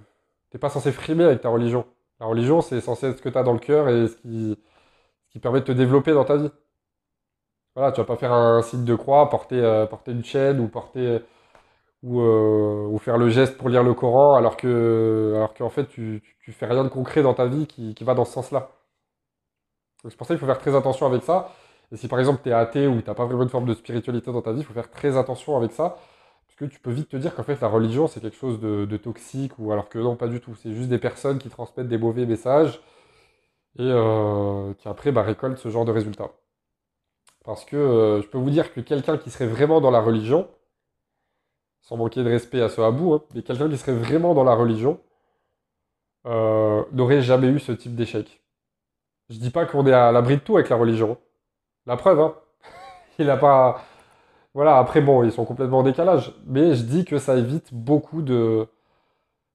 t'es 0.52 0.58
pas 0.58 0.70
censé 0.70 0.92
frimer 0.92 1.26
avec 1.26 1.42
ta 1.42 1.50
religion. 1.50 1.86
La 2.20 2.28
religion, 2.28 2.62
c'est 2.62 2.82
censé 2.82 3.08
être 3.08 3.18
ce 3.18 3.22
que 3.24 3.30
tu 3.30 3.38
as 3.38 3.44
dans 3.44 3.54
le 3.54 3.60
cœur 3.60 3.90
et 3.90 4.08
ce 4.08 4.16
qui, 4.18 4.58
ce 5.28 5.32
qui 5.32 5.40
permet 5.40 5.62
de 5.62 5.66
te 5.66 5.72
développer 5.74 6.14
dans 6.14 6.26
ta 6.26 6.38
vie. 6.38 6.52
Voilà, 7.76 7.92
tu 7.92 8.02
vas 8.02 8.06
pas 8.06 8.18
faire 8.18 8.34
un 8.34 8.62
signe 8.62 8.86
de 8.86 8.96
croix, 8.96 9.30
porter, 9.30 9.60
euh, 9.64 9.86
porter 9.86 10.12
une 10.12 10.24
chaîne 10.24 10.60
ou 10.60 10.68
porter 10.68 11.22
ou, 12.04 12.22
euh, 12.22 12.88
ou, 12.88 12.98
faire 13.00 13.18
le 13.18 13.30
geste 13.30 13.58
pour 13.58 13.70
lire 13.70 13.84
le 13.84 13.94
Coran, 13.94 14.36
alors 14.36 14.58
que 14.58 15.34
alors 15.36 15.54
qu'en 15.54 15.70
fait 15.70 15.88
tu, 15.88 16.24
tu, 16.42 16.52
fais 16.54 16.66
rien 16.68 16.84
de 16.84 16.90
concret 16.90 17.22
dans 17.24 17.34
ta 17.34 17.46
vie 17.48 17.68
qui, 17.68 17.96
qui 17.96 18.04
va 18.04 18.14
dans 18.16 18.26
ce 18.26 18.34
sens-là. 18.34 18.72
C'est 20.04 20.16
pour 20.16 20.28
ça 20.28 20.34
qu'il 20.34 20.40
faut 20.40 20.46
faire 20.46 20.58
très 20.60 20.76
attention 20.76 21.06
avec 21.06 21.24
ça. 21.24 21.54
Et 21.92 21.98
si 21.98 22.08
par 22.08 22.20
exemple 22.20 22.42
tu 22.44 22.50
es 22.50 22.54
athée 22.54 22.88
ou 22.88 23.02
tu 23.02 23.08
n'as 23.08 23.14
pas 23.16 23.26
vraiment 23.26 23.44
une 23.44 23.50
forme 23.50 23.66
de 23.66 23.74
spiritualité 23.74 24.32
dans 24.32 24.42
ta 24.42 24.54
vie, 24.54 24.60
il 24.62 24.66
faut 24.66 24.74
faire 24.74 24.90
très 24.92 25.18
attention 25.18 25.58
avec 25.58 25.72
ça. 25.72 25.98
Parce 26.48 26.56
que 26.58 26.66
tu 26.66 26.80
peux 26.80 26.92
vite 26.92 27.10
te 27.10 27.18
dire 27.18 27.36
qu'en 27.36 27.44
fait 27.44 27.60
la 27.62 27.68
religion 27.68 28.08
c'est 28.08 28.22
quelque 28.22 28.38
chose 28.38 28.60
de, 28.60 28.86
de, 28.86 28.98
toxique, 28.98 29.54
ou 29.60 29.72
alors 29.72 29.90
que 29.90 30.00
non, 30.00 30.16
pas 30.16 30.28
du 30.28 30.40
tout. 30.42 30.56
C'est 30.56 30.74
juste 30.74 30.90
des 30.90 31.00
personnes 31.00 31.40
qui 31.40 31.50
transmettent 31.50 31.88
des 31.90 31.98
mauvais 31.98 32.26
messages 32.26 32.80
et 33.78 33.84
euh, 33.84 34.74
qui 34.76 34.88
après 34.88 35.12
bah, 35.12 35.24
récoltent 35.24 35.58
ce 35.60 35.70
genre 35.70 35.86
de 35.86 35.92
résultats. 35.92 36.32
Parce 37.46 37.66
que 37.66 37.76
euh, 37.76 38.22
je 38.22 38.28
peux 38.28 38.38
vous 38.38 38.50
dire 38.50 38.74
que 38.74 38.82
quelqu'un 38.82 39.18
qui 39.18 39.30
serait 39.30 39.48
vraiment 39.48 39.82
dans 39.82 39.92
la 39.92 40.02
religion, 40.02 40.48
sans 41.82 41.98
manquer 41.98 42.24
de 42.24 42.30
respect 42.30 42.62
à 42.62 42.70
ce 42.70 42.82
Abou, 42.82 43.14
hein, 43.14 43.24
mais 43.34 43.42
quelqu'un 43.42 43.70
qui 43.70 43.78
serait 43.78 43.94
vraiment 43.94 44.34
dans 44.34 44.44
la 44.44 44.54
religion, 44.54 45.00
euh, 46.26 46.84
n'aurait 46.92 47.22
jamais 47.22 47.48
eu 47.48 47.60
ce 47.60 47.72
type 47.72 47.96
d'échec. 47.96 48.42
Je 49.30 49.38
dis 49.38 49.52
pas 49.52 49.66
qu'on 49.66 49.86
est 49.88 49.94
à 49.94 50.12
l'abri 50.12 50.36
de 50.38 50.42
tout 50.42 50.58
avec 50.58 50.70
la 50.70 50.76
religion. 50.76 51.18
La 51.86 51.98
preuve, 51.98 52.20
hein. 52.20 52.36
Il 53.20 53.30
a 53.30 53.38
pas. 53.38 53.84
Voilà, 54.54 54.78
après, 54.78 55.02
bon, 55.02 55.24
ils 55.24 55.32
sont 55.32 55.46
complètement 55.46 55.80
en 55.80 55.84
décalage. 55.84 56.34
Mais 56.46 56.76
je 56.76 56.84
dis 56.84 57.06
que 57.06 57.20
ça 57.20 57.38
évite 57.38 57.74
beaucoup 57.74 58.22
de. 58.22 58.68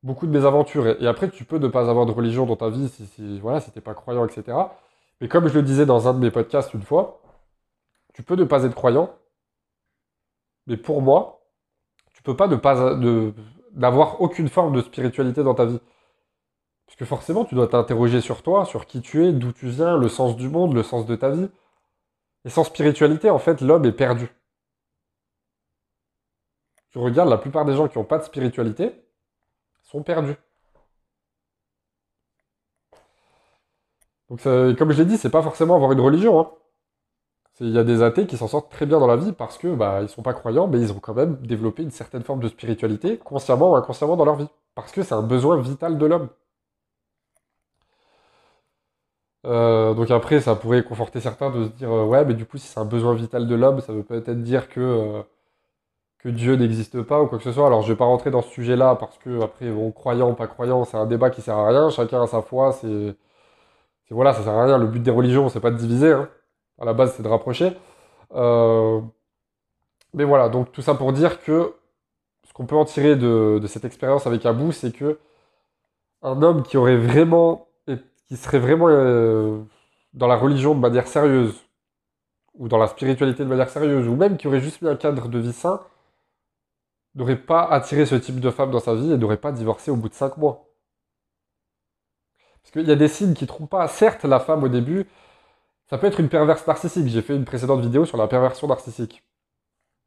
Beaucoup 0.02 0.26
de 0.26 0.32
mésaventures. 0.32 0.86
Et, 1.00 1.06
après, 1.06 1.30
tu 1.30 1.44
peux 1.44 1.58
ne 1.58 1.68
pas 1.68 1.88
avoir 1.88 2.06
de 2.06 2.12
religion 2.12 2.46
dans 2.46 2.56
ta 2.56 2.68
vie 2.68 2.88
si, 2.88 3.06
si 3.06 3.40
voilà, 3.40 3.60
si 3.60 3.70
pas 3.70 3.94
croyant, 3.94 4.26
etc. 4.26 4.56
Mais 5.20 5.28
comme 5.28 5.48
je 5.48 5.54
le 5.54 5.62
disais 5.62 5.86
dans 5.86 6.08
un 6.08 6.14
de 6.14 6.18
mes 6.18 6.30
podcasts 6.30 6.74
une 6.74 6.82
fois, 6.82 7.20
tu 8.14 8.23
peux 8.23 8.37
ne 8.37 8.44
pas 8.44 8.64
être 8.64 8.75
croyant, 8.75 9.14
mais 10.66 10.76
pour 10.76 11.02
moi, 11.02 11.47
tu 12.14 12.23
peux 12.23 12.37
pas 12.37 12.49
ne 12.49 12.56
pas 12.56 12.97
n'avoir 13.75 14.21
aucune 14.21 14.49
forme 14.49 14.75
de 14.75 14.80
spiritualité 14.83 15.42
dans 15.42 15.54
ta 15.54 15.66
vie. 15.66 15.80
Parce 16.87 16.97
que 16.97 17.04
forcément, 17.04 17.44
tu 17.44 17.54
dois 17.54 17.68
t'interroger 17.68 18.21
sur 18.21 18.42
toi, 18.42 18.64
sur 18.64 18.87
qui 18.87 19.02
tu 19.02 19.25
es, 19.26 19.33
d'où 19.33 19.52
tu 19.52 19.68
viens, 19.68 19.97
le 19.99 20.09
sens 20.09 20.37
du 20.37 20.49
monde, 20.49 20.75
le 20.75 20.83
sens 20.83 21.06
de 21.06 21.16
ta 21.16 21.30
vie. 21.30 21.49
Et 22.44 22.50
sans 22.50 22.64
spiritualité, 22.64 23.30
en 23.30 23.38
fait, 23.38 23.61
l'homme 23.61 23.85
est 23.85 23.92
perdu. 23.92 24.28
Tu 26.90 26.99
regardes, 26.99 27.30
la 27.30 27.38
plupart 27.38 27.64
des 27.64 27.75
gens 27.75 27.88
qui 27.88 27.99
n'ont 27.99 28.04
pas 28.04 28.18
de 28.18 28.25
spiritualité 28.25 28.94
sont 29.83 30.02
perdus. 30.04 30.37
Donc, 34.30 34.42
comme 34.42 34.92
je 34.92 34.99
l'ai 34.99 35.04
dit, 35.04 35.18
c'est 35.18 35.30
pas 35.30 35.42
forcément 35.42 35.75
avoir 35.75 35.92
une 35.92 36.00
religion. 36.00 36.40
Hein. 36.40 36.52
Il 37.61 37.70
y 37.70 37.78
a 37.78 37.84
des 37.84 38.02
athées 38.02 38.26
qui 38.26 38.37
s'en 38.37 38.49
sortent 38.49 38.70
très 38.70 38.87
bien 38.87 38.99
dans 38.99 39.06
la 39.06 39.16
vie 39.16 39.32
parce 39.32 39.58
que 39.58 39.75
bah, 39.75 40.00
ils 40.02 40.08
sont 40.08 40.23
pas 40.23 40.34
croyants, 40.34 40.66
mais 40.68 40.80
ils 40.80 40.92
ont 40.92 40.99
quand 41.00 41.14
même 41.14 41.37
développé 41.37 41.82
une 41.82 41.90
certaine 41.90 42.23
forme 42.23 42.40
de 42.40 42.49
spiritualité, 42.49 43.18
consciemment 43.18 43.73
ou 43.73 43.76
inconsciemment 43.76 44.16
dans 44.16 44.25
leur 44.25 44.37
vie. 44.37 44.49
Parce 44.75 44.92
que 44.92 45.02
c'est 45.02 45.14
un 45.14 45.23
besoin 45.23 45.61
vital 45.61 45.99
de 45.99 46.06
l'homme. 46.06 46.28
Euh, 49.46 49.92
donc 49.94 50.11
après, 50.11 50.40
ça 50.40 50.54
pourrait 50.56 50.82
conforter 50.84 51.20
certains 51.20 51.50
de 51.50 51.64
se 51.64 51.68
dire 51.70 51.90
euh, 51.92 52.04
ouais, 52.06 52.25
mais 52.25 52.34
du 52.34 52.46
coup, 52.46 52.56
si 52.58 52.66
c'est 52.66 52.80
un 52.80 52.84
besoin 52.87 53.14
vital 53.14 53.46
de 53.46 53.54
l'homme, 53.54 53.80
ça 53.80 53.92
veut 53.92 54.02
peut-être 54.02 54.42
dire 54.42 54.68
que, 54.68 54.80
euh, 54.80 55.23
que 56.18 56.28
Dieu 56.28 56.56
n'existe 56.56 57.02
pas 57.02 57.23
ou 57.23 57.26
quoi 57.28 57.38
que 57.38 57.44
ce 57.44 57.52
soit. 57.52 57.66
Alors 57.66 57.82
je 57.82 57.92
vais 57.92 57.96
pas 57.96 58.04
rentrer 58.06 58.30
dans 58.30 58.42
ce 58.42 58.50
sujet-là 58.50 58.96
parce 58.96 59.18
que 59.18 59.42
après, 59.42 59.70
bon, 59.70 59.92
croyant 59.92 60.30
ou 60.30 60.34
pas 60.34 60.46
croyant, 60.46 60.84
c'est 60.84 60.96
un 60.96 61.06
débat 61.06 61.30
qui 61.30 61.42
sert 61.42 61.56
à 61.56 61.68
rien. 61.68 61.90
Chacun 61.90 62.23
a 62.23 62.26
sa 62.26 62.42
foi, 62.42 62.73
c'est 62.73 63.16
voilà, 64.11 64.34
ça 64.34 64.42
sert 64.44 64.52
à 64.52 64.64
rien. 64.64 64.78
Le 64.78 64.87
but 64.87 65.02
des 65.02 65.11
religions, 65.11 65.49
c'est 65.49 65.61
pas 65.61 65.70
de 65.70 65.76
diviser. 65.76 66.12
Hein. 66.12 66.28
À 66.81 66.85
la 66.85 66.93
base, 66.93 67.14
c'est 67.16 67.23
de 67.23 67.28
rapprocher. 67.28 67.76
Euh, 68.35 69.00
mais 70.12 70.25
voilà, 70.25 70.49
donc 70.49 70.73
tout 70.73 70.83
ça 70.83 70.95
pour 70.95 71.12
dire 71.12 71.43
que 71.43 71.75
ce 72.47 72.52
qu'on 72.52 72.66
peut 72.66 72.76
en 72.76 72.85
tirer 72.85 73.16
de, 73.16 73.61
cette 73.66 73.85
expérience 73.85 74.26
avec 74.26 74.45
Abou, 74.47 74.73
c'est 74.73 74.93
que 74.93 75.19
un 76.23 76.43
homme 76.43 76.62
qui 76.62 76.76
aurait 76.76 76.97
vraiment, 76.97 77.69
qui 78.28 78.37
serait 78.37 78.59
vraiment 78.59 78.88
euh, 78.88 79.61
dans 80.14 80.26
la 80.26 80.37
religion 80.37 80.75
de 80.75 80.81
manière 80.81 81.07
sérieuse, 81.07 81.64
ou 82.54 82.69
dans 82.69 82.78
la 82.78 82.87
spiritualité 82.87 83.45
de 83.45 83.49
manière 83.49 83.71
sérieuse, 83.71 84.09
ou 84.09 84.14
même 84.16 84.37
qui 84.37 84.47
aurait 84.49 84.61
juste 84.61 84.83
mis 84.83 84.88
un 84.88 84.97
cadre 84.97 85.28
de 85.28 85.38
vie 85.38 85.52
sain, 85.52 85.81
n'aurait 87.14 87.37
pas 87.37 87.64
attiré 87.64 88.07
ce 88.07 88.14
type 88.14 88.40
de 88.40 88.50
femme 88.50 88.71
dans 88.71 88.81
sa 88.81 88.95
vie 88.95 89.12
et 89.12 89.19
n'aurait 89.19 89.37
pas 89.37 89.52
divorcé 89.52 89.90
au 89.90 89.97
bout 89.97 90.09
de 90.09 90.14
cinq 90.14 90.37
mois. 90.37 90.69
Parce 92.62 92.73
qu'il 92.73 92.88
y 92.88 92.93
a 92.93 92.97
des 92.97 93.09
signes 93.09 93.35
qui 93.35 93.45
ne 93.45 93.49
trompent 93.49 93.71
pas. 93.71 93.87
Certes, 93.88 94.25
la 94.25 94.40
femme 94.40 94.64
au 94.64 94.69
début, 94.69 95.07
ça 95.94 95.98
peut 95.98 96.08
être 96.08 96.18
une 96.18 96.28
perverse 96.28 96.66
narcissique. 96.66 97.06
J'ai 97.06 97.22
fait 97.22 97.36
une 97.36 97.44
précédente 97.44 97.80
vidéo 97.80 98.04
sur 98.04 98.16
la 98.16 98.26
perversion 98.26 98.66
narcissique. 98.66 99.22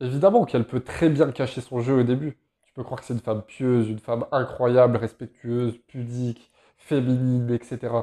Évidemment 0.02 0.44
qu'elle 0.44 0.68
peut 0.68 0.82
très 0.82 1.08
bien 1.08 1.32
cacher 1.32 1.62
son 1.62 1.80
jeu 1.80 2.00
au 2.00 2.04
début. 2.04 2.38
Tu 2.66 2.74
peux 2.74 2.84
croire 2.84 3.00
que 3.00 3.06
c'est 3.06 3.14
une 3.14 3.22
femme 3.22 3.42
pieuse, 3.42 3.88
une 3.88 4.00
femme 4.00 4.26
incroyable, 4.34 4.98
respectueuse, 4.98 5.78
pudique, 5.88 6.52
féminine, 6.76 7.50
etc. 7.52 7.94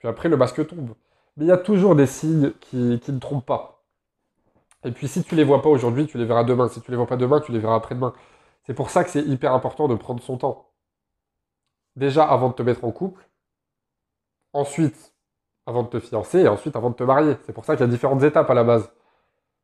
Puis 0.00 0.06
après, 0.06 0.28
le 0.28 0.36
masque 0.36 0.66
tombe. 0.66 0.90
Mais 1.38 1.46
il 1.46 1.48
y 1.48 1.50
a 1.50 1.56
toujours 1.56 1.96
des 1.96 2.04
signes 2.04 2.52
qui, 2.60 3.00
qui 3.00 3.12
ne 3.12 3.20
trompent 3.20 3.46
pas. 3.46 3.82
Et 4.84 4.92
puis 4.92 5.08
si 5.08 5.24
tu 5.24 5.36
les 5.36 5.44
vois 5.44 5.62
pas 5.62 5.70
aujourd'hui, 5.70 6.06
tu 6.08 6.18
les 6.18 6.26
verras 6.26 6.44
demain. 6.44 6.68
Si 6.68 6.82
tu 6.82 6.90
les 6.90 6.96
vois 6.98 7.06
pas 7.06 7.16
demain, 7.16 7.40
tu 7.40 7.52
les 7.52 7.58
verras 7.58 7.76
après-demain. 7.76 8.12
C'est 8.64 8.74
pour 8.74 8.90
ça 8.90 9.02
que 9.02 9.08
c'est 9.08 9.22
hyper 9.22 9.54
important 9.54 9.88
de 9.88 9.94
prendre 9.94 10.22
son 10.22 10.36
temps. 10.36 10.70
Déjà 11.96 12.26
avant 12.26 12.50
de 12.50 12.54
te 12.54 12.62
mettre 12.62 12.84
en 12.84 12.92
couple, 12.92 13.26
ensuite 14.52 15.14
avant 15.66 15.82
de 15.82 15.88
te 15.88 16.00
fiancer 16.00 16.40
et 16.40 16.48
ensuite 16.48 16.76
avant 16.76 16.90
de 16.90 16.94
te 16.94 17.04
marier. 17.04 17.36
C'est 17.44 17.52
pour 17.52 17.64
ça 17.64 17.76
qu'il 17.76 17.86
y 17.86 17.88
a 17.88 17.92
différentes 17.92 18.22
étapes 18.22 18.50
à 18.50 18.54
la 18.54 18.64
base. 18.64 18.90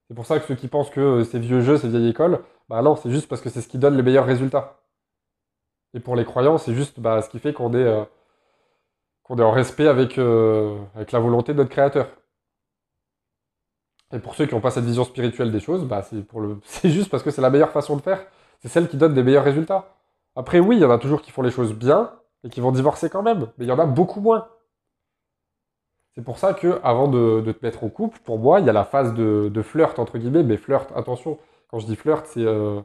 C'est 0.08 0.14
pour 0.14 0.26
ça 0.26 0.38
que 0.38 0.46
ceux 0.46 0.54
qui 0.54 0.68
pensent 0.68 0.90
que 0.90 1.24
c'est 1.24 1.38
vieux 1.38 1.60
jeu, 1.60 1.76
c'est 1.76 1.88
vieille 1.88 2.08
école, 2.08 2.40
bah 2.68 2.82
non, 2.82 2.96
c'est 2.96 3.10
juste 3.10 3.28
parce 3.28 3.40
que 3.40 3.50
c'est 3.50 3.60
ce 3.60 3.68
qui 3.68 3.78
donne 3.78 3.96
les 3.96 4.02
meilleurs 4.02 4.26
résultats. 4.26 4.80
Et 5.94 6.00
pour 6.00 6.16
les 6.16 6.24
croyants, 6.24 6.58
c'est 6.58 6.74
juste 6.74 7.00
bah, 7.00 7.22
ce 7.22 7.28
qui 7.28 7.38
fait 7.38 7.52
qu'on 7.52 7.72
est, 7.72 7.76
euh, 7.76 8.04
est 9.30 9.40
en 9.40 9.50
respect 9.50 9.88
avec, 9.88 10.18
euh, 10.18 10.78
avec 10.94 11.12
la 11.12 11.18
volonté 11.18 11.52
de 11.52 11.58
notre 11.58 11.70
créateur. 11.70 12.08
Et 14.12 14.18
pour 14.20 14.34
ceux 14.36 14.46
qui 14.46 14.54
n'ont 14.54 14.60
pas 14.60 14.70
cette 14.70 14.84
vision 14.84 15.04
spirituelle 15.04 15.50
des 15.50 15.60
choses, 15.60 15.84
bah 15.84 16.02
c'est 16.64 16.90
juste 16.90 17.10
parce 17.10 17.22
que 17.22 17.30
c'est 17.30 17.42
la 17.42 17.50
meilleure 17.50 17.72
façon 17.72 17.96
de 17.96 18.02
faire. 18.02 18.24
C'est 18.60 18.68
celle 18.68 18.88
qui 18.88 18.96
donne 18.96 19.14
des 19.14 19.22
meilleurs 19.22 19.44
résultats. 19.44 19.96
Après, 20.36 20.60
oui, 20.60 20.76
il 20.76 20.82
y 20.82 20.84
en 20.84 20.90
a 20.90 20.98
toujours 20.98 21.22
qui 21.22 21.30
font 21.30 21.42
les 21.42 21.50
choses 21.50 21.74
bien 21.74 22.12
et 22.44 22.50
qui 22.50 22.60
vont 22.60 22.72
divorcer 22.72 23.10
quand 23.10 23.22
même, 23.22 23.48
mais 23.58 23.64
il 23.64 23.68
y 23.68 23.72
en 23.72 23.78
a 23.78 23.86
beaucoup 23.86 24.20
moins. 24.20 24.46
C'est 26.16 26.24
pour 26.24 26.38
ça 26.38 26.54
que, 26.54 26.80
avant 26.82 27.08
de, 27.08 27.52
te 27.52 27.64
mettre 27.64 27.84
en 27.84 27.90
couple, 27.90 28.18
pour 28.24 28.38
moi, 28.38 28.60
il 28.60 28.66
y 28.66 28.70
a 28.70 28.72
la 28.72 28.84
phase 28.84 29.12
de, 29.12 29.62
flirt, 29.62 29.98
entre 29.98 30.16
guillemets, 30.16 30.42
mais 30.42 30.56
flirt, 30.56 30.90
attention, 30.96 31.38
quand 31.68 31.78
je 31.78 31.84
dis 31.86 31.94
flirt, 31.94 32.24
c'est 32.26 32.40
euh, 32.40 32.80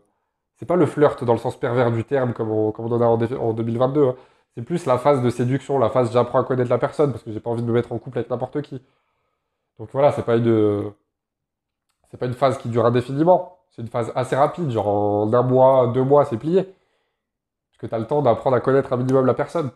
pas 0.67 0.75
le 0.75 0.85
flirt 0.85 1.23
dans 1.23 1.31
le 1.31 1.39
sens 1.39 1.57
pervers 1.57 1.91
du 1.91 2.03
terme 2.03 2.33
comme 2.33 2.51
on, 2.51 2.73
en 2.73 3.01
a 3.01 3.05
en, 3.05 3.53
2022. 3.53 4.03
Hein. 4.05 4.15
C'est 4.53 4.63
plus 4.63 4.85
la 4.85 4.97
phase 4.97 5.21
de 5.23 5.29
séduction, 5.29 5.79
la 5.79 5.89
phase 5.89 6.11
j'apprends 6.11 6.41
à 6.41 6.43
connaître 6.43 6.69
la 6.69 6.77
personne 6.77 7.11
parce 7.11 7.23
que 7.23 7.31
j'ai 7.31 7.39
pas 7.39 7.49
envie 7.49 7.61
de 7.61 7.67
me 7.67 7.73
mettre 7.73 7.93
en 7.93 7.99
couple 7.99 8.17
avec 8.17 8.29
n'importe 8.29 8.61
qui. 8.61 8.81
Donc 9.79 9.89
voilà, 9.93 10.11
c'est 10.11 10.25
pas 10.25 10.35
une 10.35 10.91
pas 12.19 12.25
une 12.25 12.33
phase 12.33 12.57
qui 12.57 12.67
dure 12.67 12.85
indéfiniment. 12.85 13.59
C'est 13.71 13.81
une 13.81 13.87
phase 13.87 14.11
assez 14.15 14.35
rapide, 14.35 14.69
genre 14.71 14.87
en 14.87 15.33
un 15.33 15.41
mois, 15.41 15.87
deux 15.93 16.03
mois, 16.03 16.25
c'est 16.25 16.37
plié. 16.37 16.63
Parce 16.63 17.77
que 17.79 17.87
tu 17.87 17.95
as 17.95 17.99
le 17.99 18.07
temps 18.07 18.21
d'apprendre 18.21 18.57
à 18.57 18.59
connaître 18.59 18.91
un 18.91 18.97
minimum 18.97 19.25
la 19.25 19.33
personne. 19.33 19.71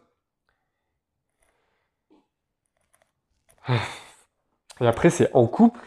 Et 4.81 4.87
après, 4.87 5.09
c'est 5.09 5.33
en 5.33 5.47
couple 5.47 5.79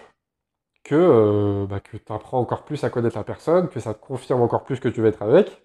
que, 0.84 0.94
euh, 0.94 1.66
bah, 1.66 1.80
tu 1.80 2.00
apprends 2.08 2.40
encore 2.40 2.64
plus 2.64 2.82
à 2.84 2.90
connaître 2.90 3.16
la 3.16 3.24
personne, 3.24 3.68
que 3.68 3.80
ça 3.80 3.94
te 3.94 4.00
confirme 4.00 4.42
encore 4.42 4.64
plus 4.64 4.80
que 4.80 4.88
tu 4.88 5.00
veux 5.00 5.08
être 5.08 5.22
avec. 5.22 5.62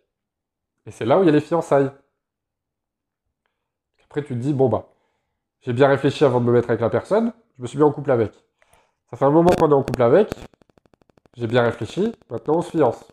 Et 0.86 0.92
c'est 0.92 1.06
là 1.06 1.18
où 1.18 1.24
il 1.24 1.28
y 1.28 1.30
a 1.30 1.32
les 1.32 1.42
fiançailles. 1.42 1.92
Après, 4.06 4.22
tu 4.22 4.30
te 4.30 4.40
dis, 4.40 4.54
bon, 4.54 4.70
bah, 4.70 4.90
j'ai 5.62 5.74
bien 5.74 5.88
réfléchi 5.88 6.26
avant 6.26 6.42
de 6.42 6.46
me 6.46 6.52
mettre 6.52 6.70
avec 6.70 6.82
la 6.82 6.90
personne, 6.90 7.34
je 7.58 7.62
me 7.62 7.68
suis 7.68 7.78
mis 7.78 7.84
en 7.84 7.92
couple 7.92 8.12
avec. 8.12 8.34
Ça 9.10 9.18
fait 9.18 9.26
un 9.26 9.32
moment 9.32 9.52
qu'on 9.58 9.72
est 9.72 9.74
en 9.74 9.84
couple 9.84 10.04
avec, 10.04 10.30
j'ai 11.36 11.48
bien 11.48 11.64
réfléchi, 11.64 12.14
maintenant 12.30 12.58
on 12.58 12.62
se 12.62 12.72
fiance. 12.72 13.06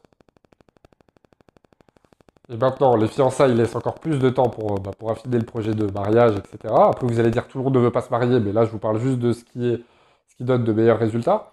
Et 2.51 2.57
maintenant, 2.57 2.97
les 2.97 3.07
fiançailles 3.07 3.55
laissent 3.55 3.77
encore 3.77 3.95
plus 4.01 4.19
de 4.19 4.29
temps 4.29 4.49
pour, 4.51 4.81
bah, 4.81 4.91
pour 4.99 5.11
affiner 5.13 5.39
le 5.39 5.45
projet 5.47 5.73
de 5.73 5.87
mariage, 5.93 6.37
etc. 6.37 6.75
Après, 6.77 7.07
vous 7.07 7.21
allez 7.21 7.31
dire 7.31 7.47
tout 7.47 7.59
le 7.59 7.65
monde 7.65 7.75
ne 7.75 7.81
veut 7.81 7.93
pas 7.93 8.03
se 8.03 8.11
marier, 8.11 8.41
mais 8.41 8.53
là, 8.53 8.65
je 8.65 8.71
vous 8.71 8.79
parle 8.79 8.99
juste 8.99 9.19
de 9.21 9.33
ce 9.33 9.45
qui, 9.45 9.69
est, 9.69 9.77
ce 10.29 10.35
qui 10.37 10.45
donne 10.45 10.65
de 10.65 10.73
meilleurs 10.73 10.99
résultats. 10.99 11.53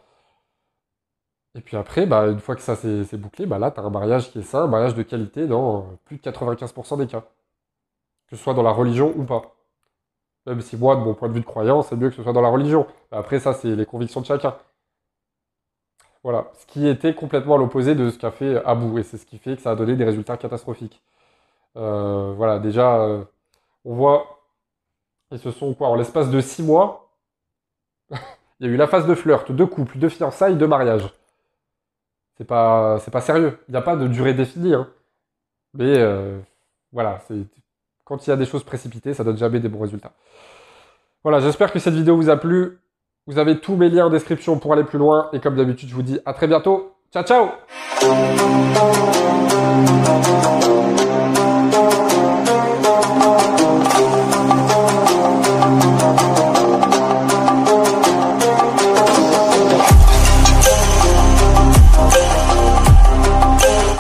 Et 1.56 1.62
puis 1.62 1.78
après, 1.78 2.06
bah, 2.06 2.28
une 2.28 2.40
fois 2.40 2.56
que 2.56 2.62
ça 2.62 2.76
c'est 2.76 3.18
bouclé, 3.18 3.46
bah 3.46 3.60
là, 3.60 3.72
tu 3.72 3.80
as 3.80 3.84
un 3.84 3.90
mariage 3.90 4.32
qui 4.32 4.40
est 4.40 4.44
sain, 4.44 4.64
un 4.64 4.68
mariage 4.68 4.96
de 4.96 5.04
qualité 5.04 5.48
dans 5.48 5.80
euh, 5.80 5.82
plus 6.06 6.18
de 6.18 6.22
95% 6.22 6.98
des 7.00 7.08
cas. 7.08 7.22
Que 8.28 8.36
ce 8.36 8.44
soit 8.44 8.54
dans 8.54 8.64
la 8.64 8.72
religion 8.72 9.14
ou 9.18 9.24
pas. 9.24 9.56
Même 10.46 10.62
si 10.62 10.78
moi, 10.78 10.96
de 10.96 11.02
mon 11.02 11.14
point 11.14 11.30
de 11.30 11.34
vue 11.34 11.42
de 11.42 11.46
croyance, 11.46 11.88
c'est 11.90 11.96
mieux 11.96 12.10
que 12.10 12.16
ce 12.16 12.24
soit 12.24 12.34
dans 12.34 12.42
la 12.42 12.50
religion. 12.50 12.88
après, 13.12 13.40
ça, 13.40 13.54
c'est 13.54 13.76
les 13.76 13.86
convictions 13.86 14.22
de 14.22 14.26
chacun. 14.26 14.56
Voilà, 16.28 16.52
ce 16.60 16.66
qui 16.66 16.86
était 16.86 17.16
complètement 17.16 17.56
à 17.56 17.58
l'opposé 17.58 17.96
de 17.96 18.10
ce 18.10 18.20
qu'a 18.20 18.32
fait 18.32 18.62
Abou, 18.66 19.00
et 19.00 19.04
c'est 19.04 19.16
ce 19.16 19.26
qui 19.26 19.38
fait 19.38 19.56
que 19.56 19.62
ça 19.62 19.72
a 19.72 19.76
donné 19.78 19.96
des 19.96 20.04
résultats 20.04 20.36
catastrophiques. 20.36 21.02
Euh, 21.78 22.34
voilà, 22.36 22.60
déjà, 22.60 22.98
euh, 23.02 23.24
on 23.86 23.96
voit, 23.96 24.42
ils 25.32 25.40
se 25.40 25.52
sont 25.52 25.74
quoi, 25.74 25.88
en 25.88 25.96
l'espace 25.96 26.30
de 26.30 26.42
six 26.42 26.64
mois, 26.64 27.14
il 28.12 28.68
y 28.68 28.70
a 28.70 28.74
eu 28.74 28.76
la 28.76 28.88
phase 28.88 29.08
de 29.08 29.16
flirt, 29.16 29.50
de 29.54 29.64
couple, 29.64 30.00
de 30.00 30.10
fiançailles, 30.10 30.58
de 30.58 30.66
mariage. 30.66 31.10
C'est 32.38 32.44
pas, 32.44 33.00
pas 33.10 33.22
sérieux. 33.22 33.58
Il 33.70 33.72
n'y 33.72 33.78
a 33.78 33.82
pas 33.82 33.96
de 33.96 34.08
durée 34.10 34.34
définie. 34.34 34.74
Hein. 34.74 34.90
Mais 35.76 35.98
euh, 35.98 36.38
voilà, 36.92 37.24
quand 38.04 38.28
il 38.28 38.30
y 38.32 38.34
a 38.34 38.36
des 38.36 38.46
choses 38.46 38.66
précipitées, 38.66 39.14
ça 39.14 39.24
donne 39.24 39.38
jamais 39.38 39.62
des 39.62 39.70
bons 39.70 39.80
résultats. 39.80 40.12
Voilà, 41.24 41.40
j'espère 41.40 41.72
que 41.72 41.80
cette 41.80 41.94
vidéo 41.94 42.18
vous 42.18 42.30
a 42.30 42.36
plu. 42.36 42.80
Vous 43.28 43.38
avez 43.38 43.60
tous 43.60 43.76
mes 43.76 43.90
liens 43.90 44.06
en 44.06 44.10
description 44.10 44.58
pour 44.58 44.72
aller 44.74 44.86
plus 44.86 44.98
loin. 44.98 45.30
Et 45.34 45.40
comme 45.40 45.56
d'habitude, 45.56 45.90
je 45.90 45.96
vous 45.96 46.02
dis 46.02 46.20
à 46.26 46.34
très 46.34 46.48
bientôt. 46.48 46.94
Ciao, 47.12 47.24
ciao 47.24 47.50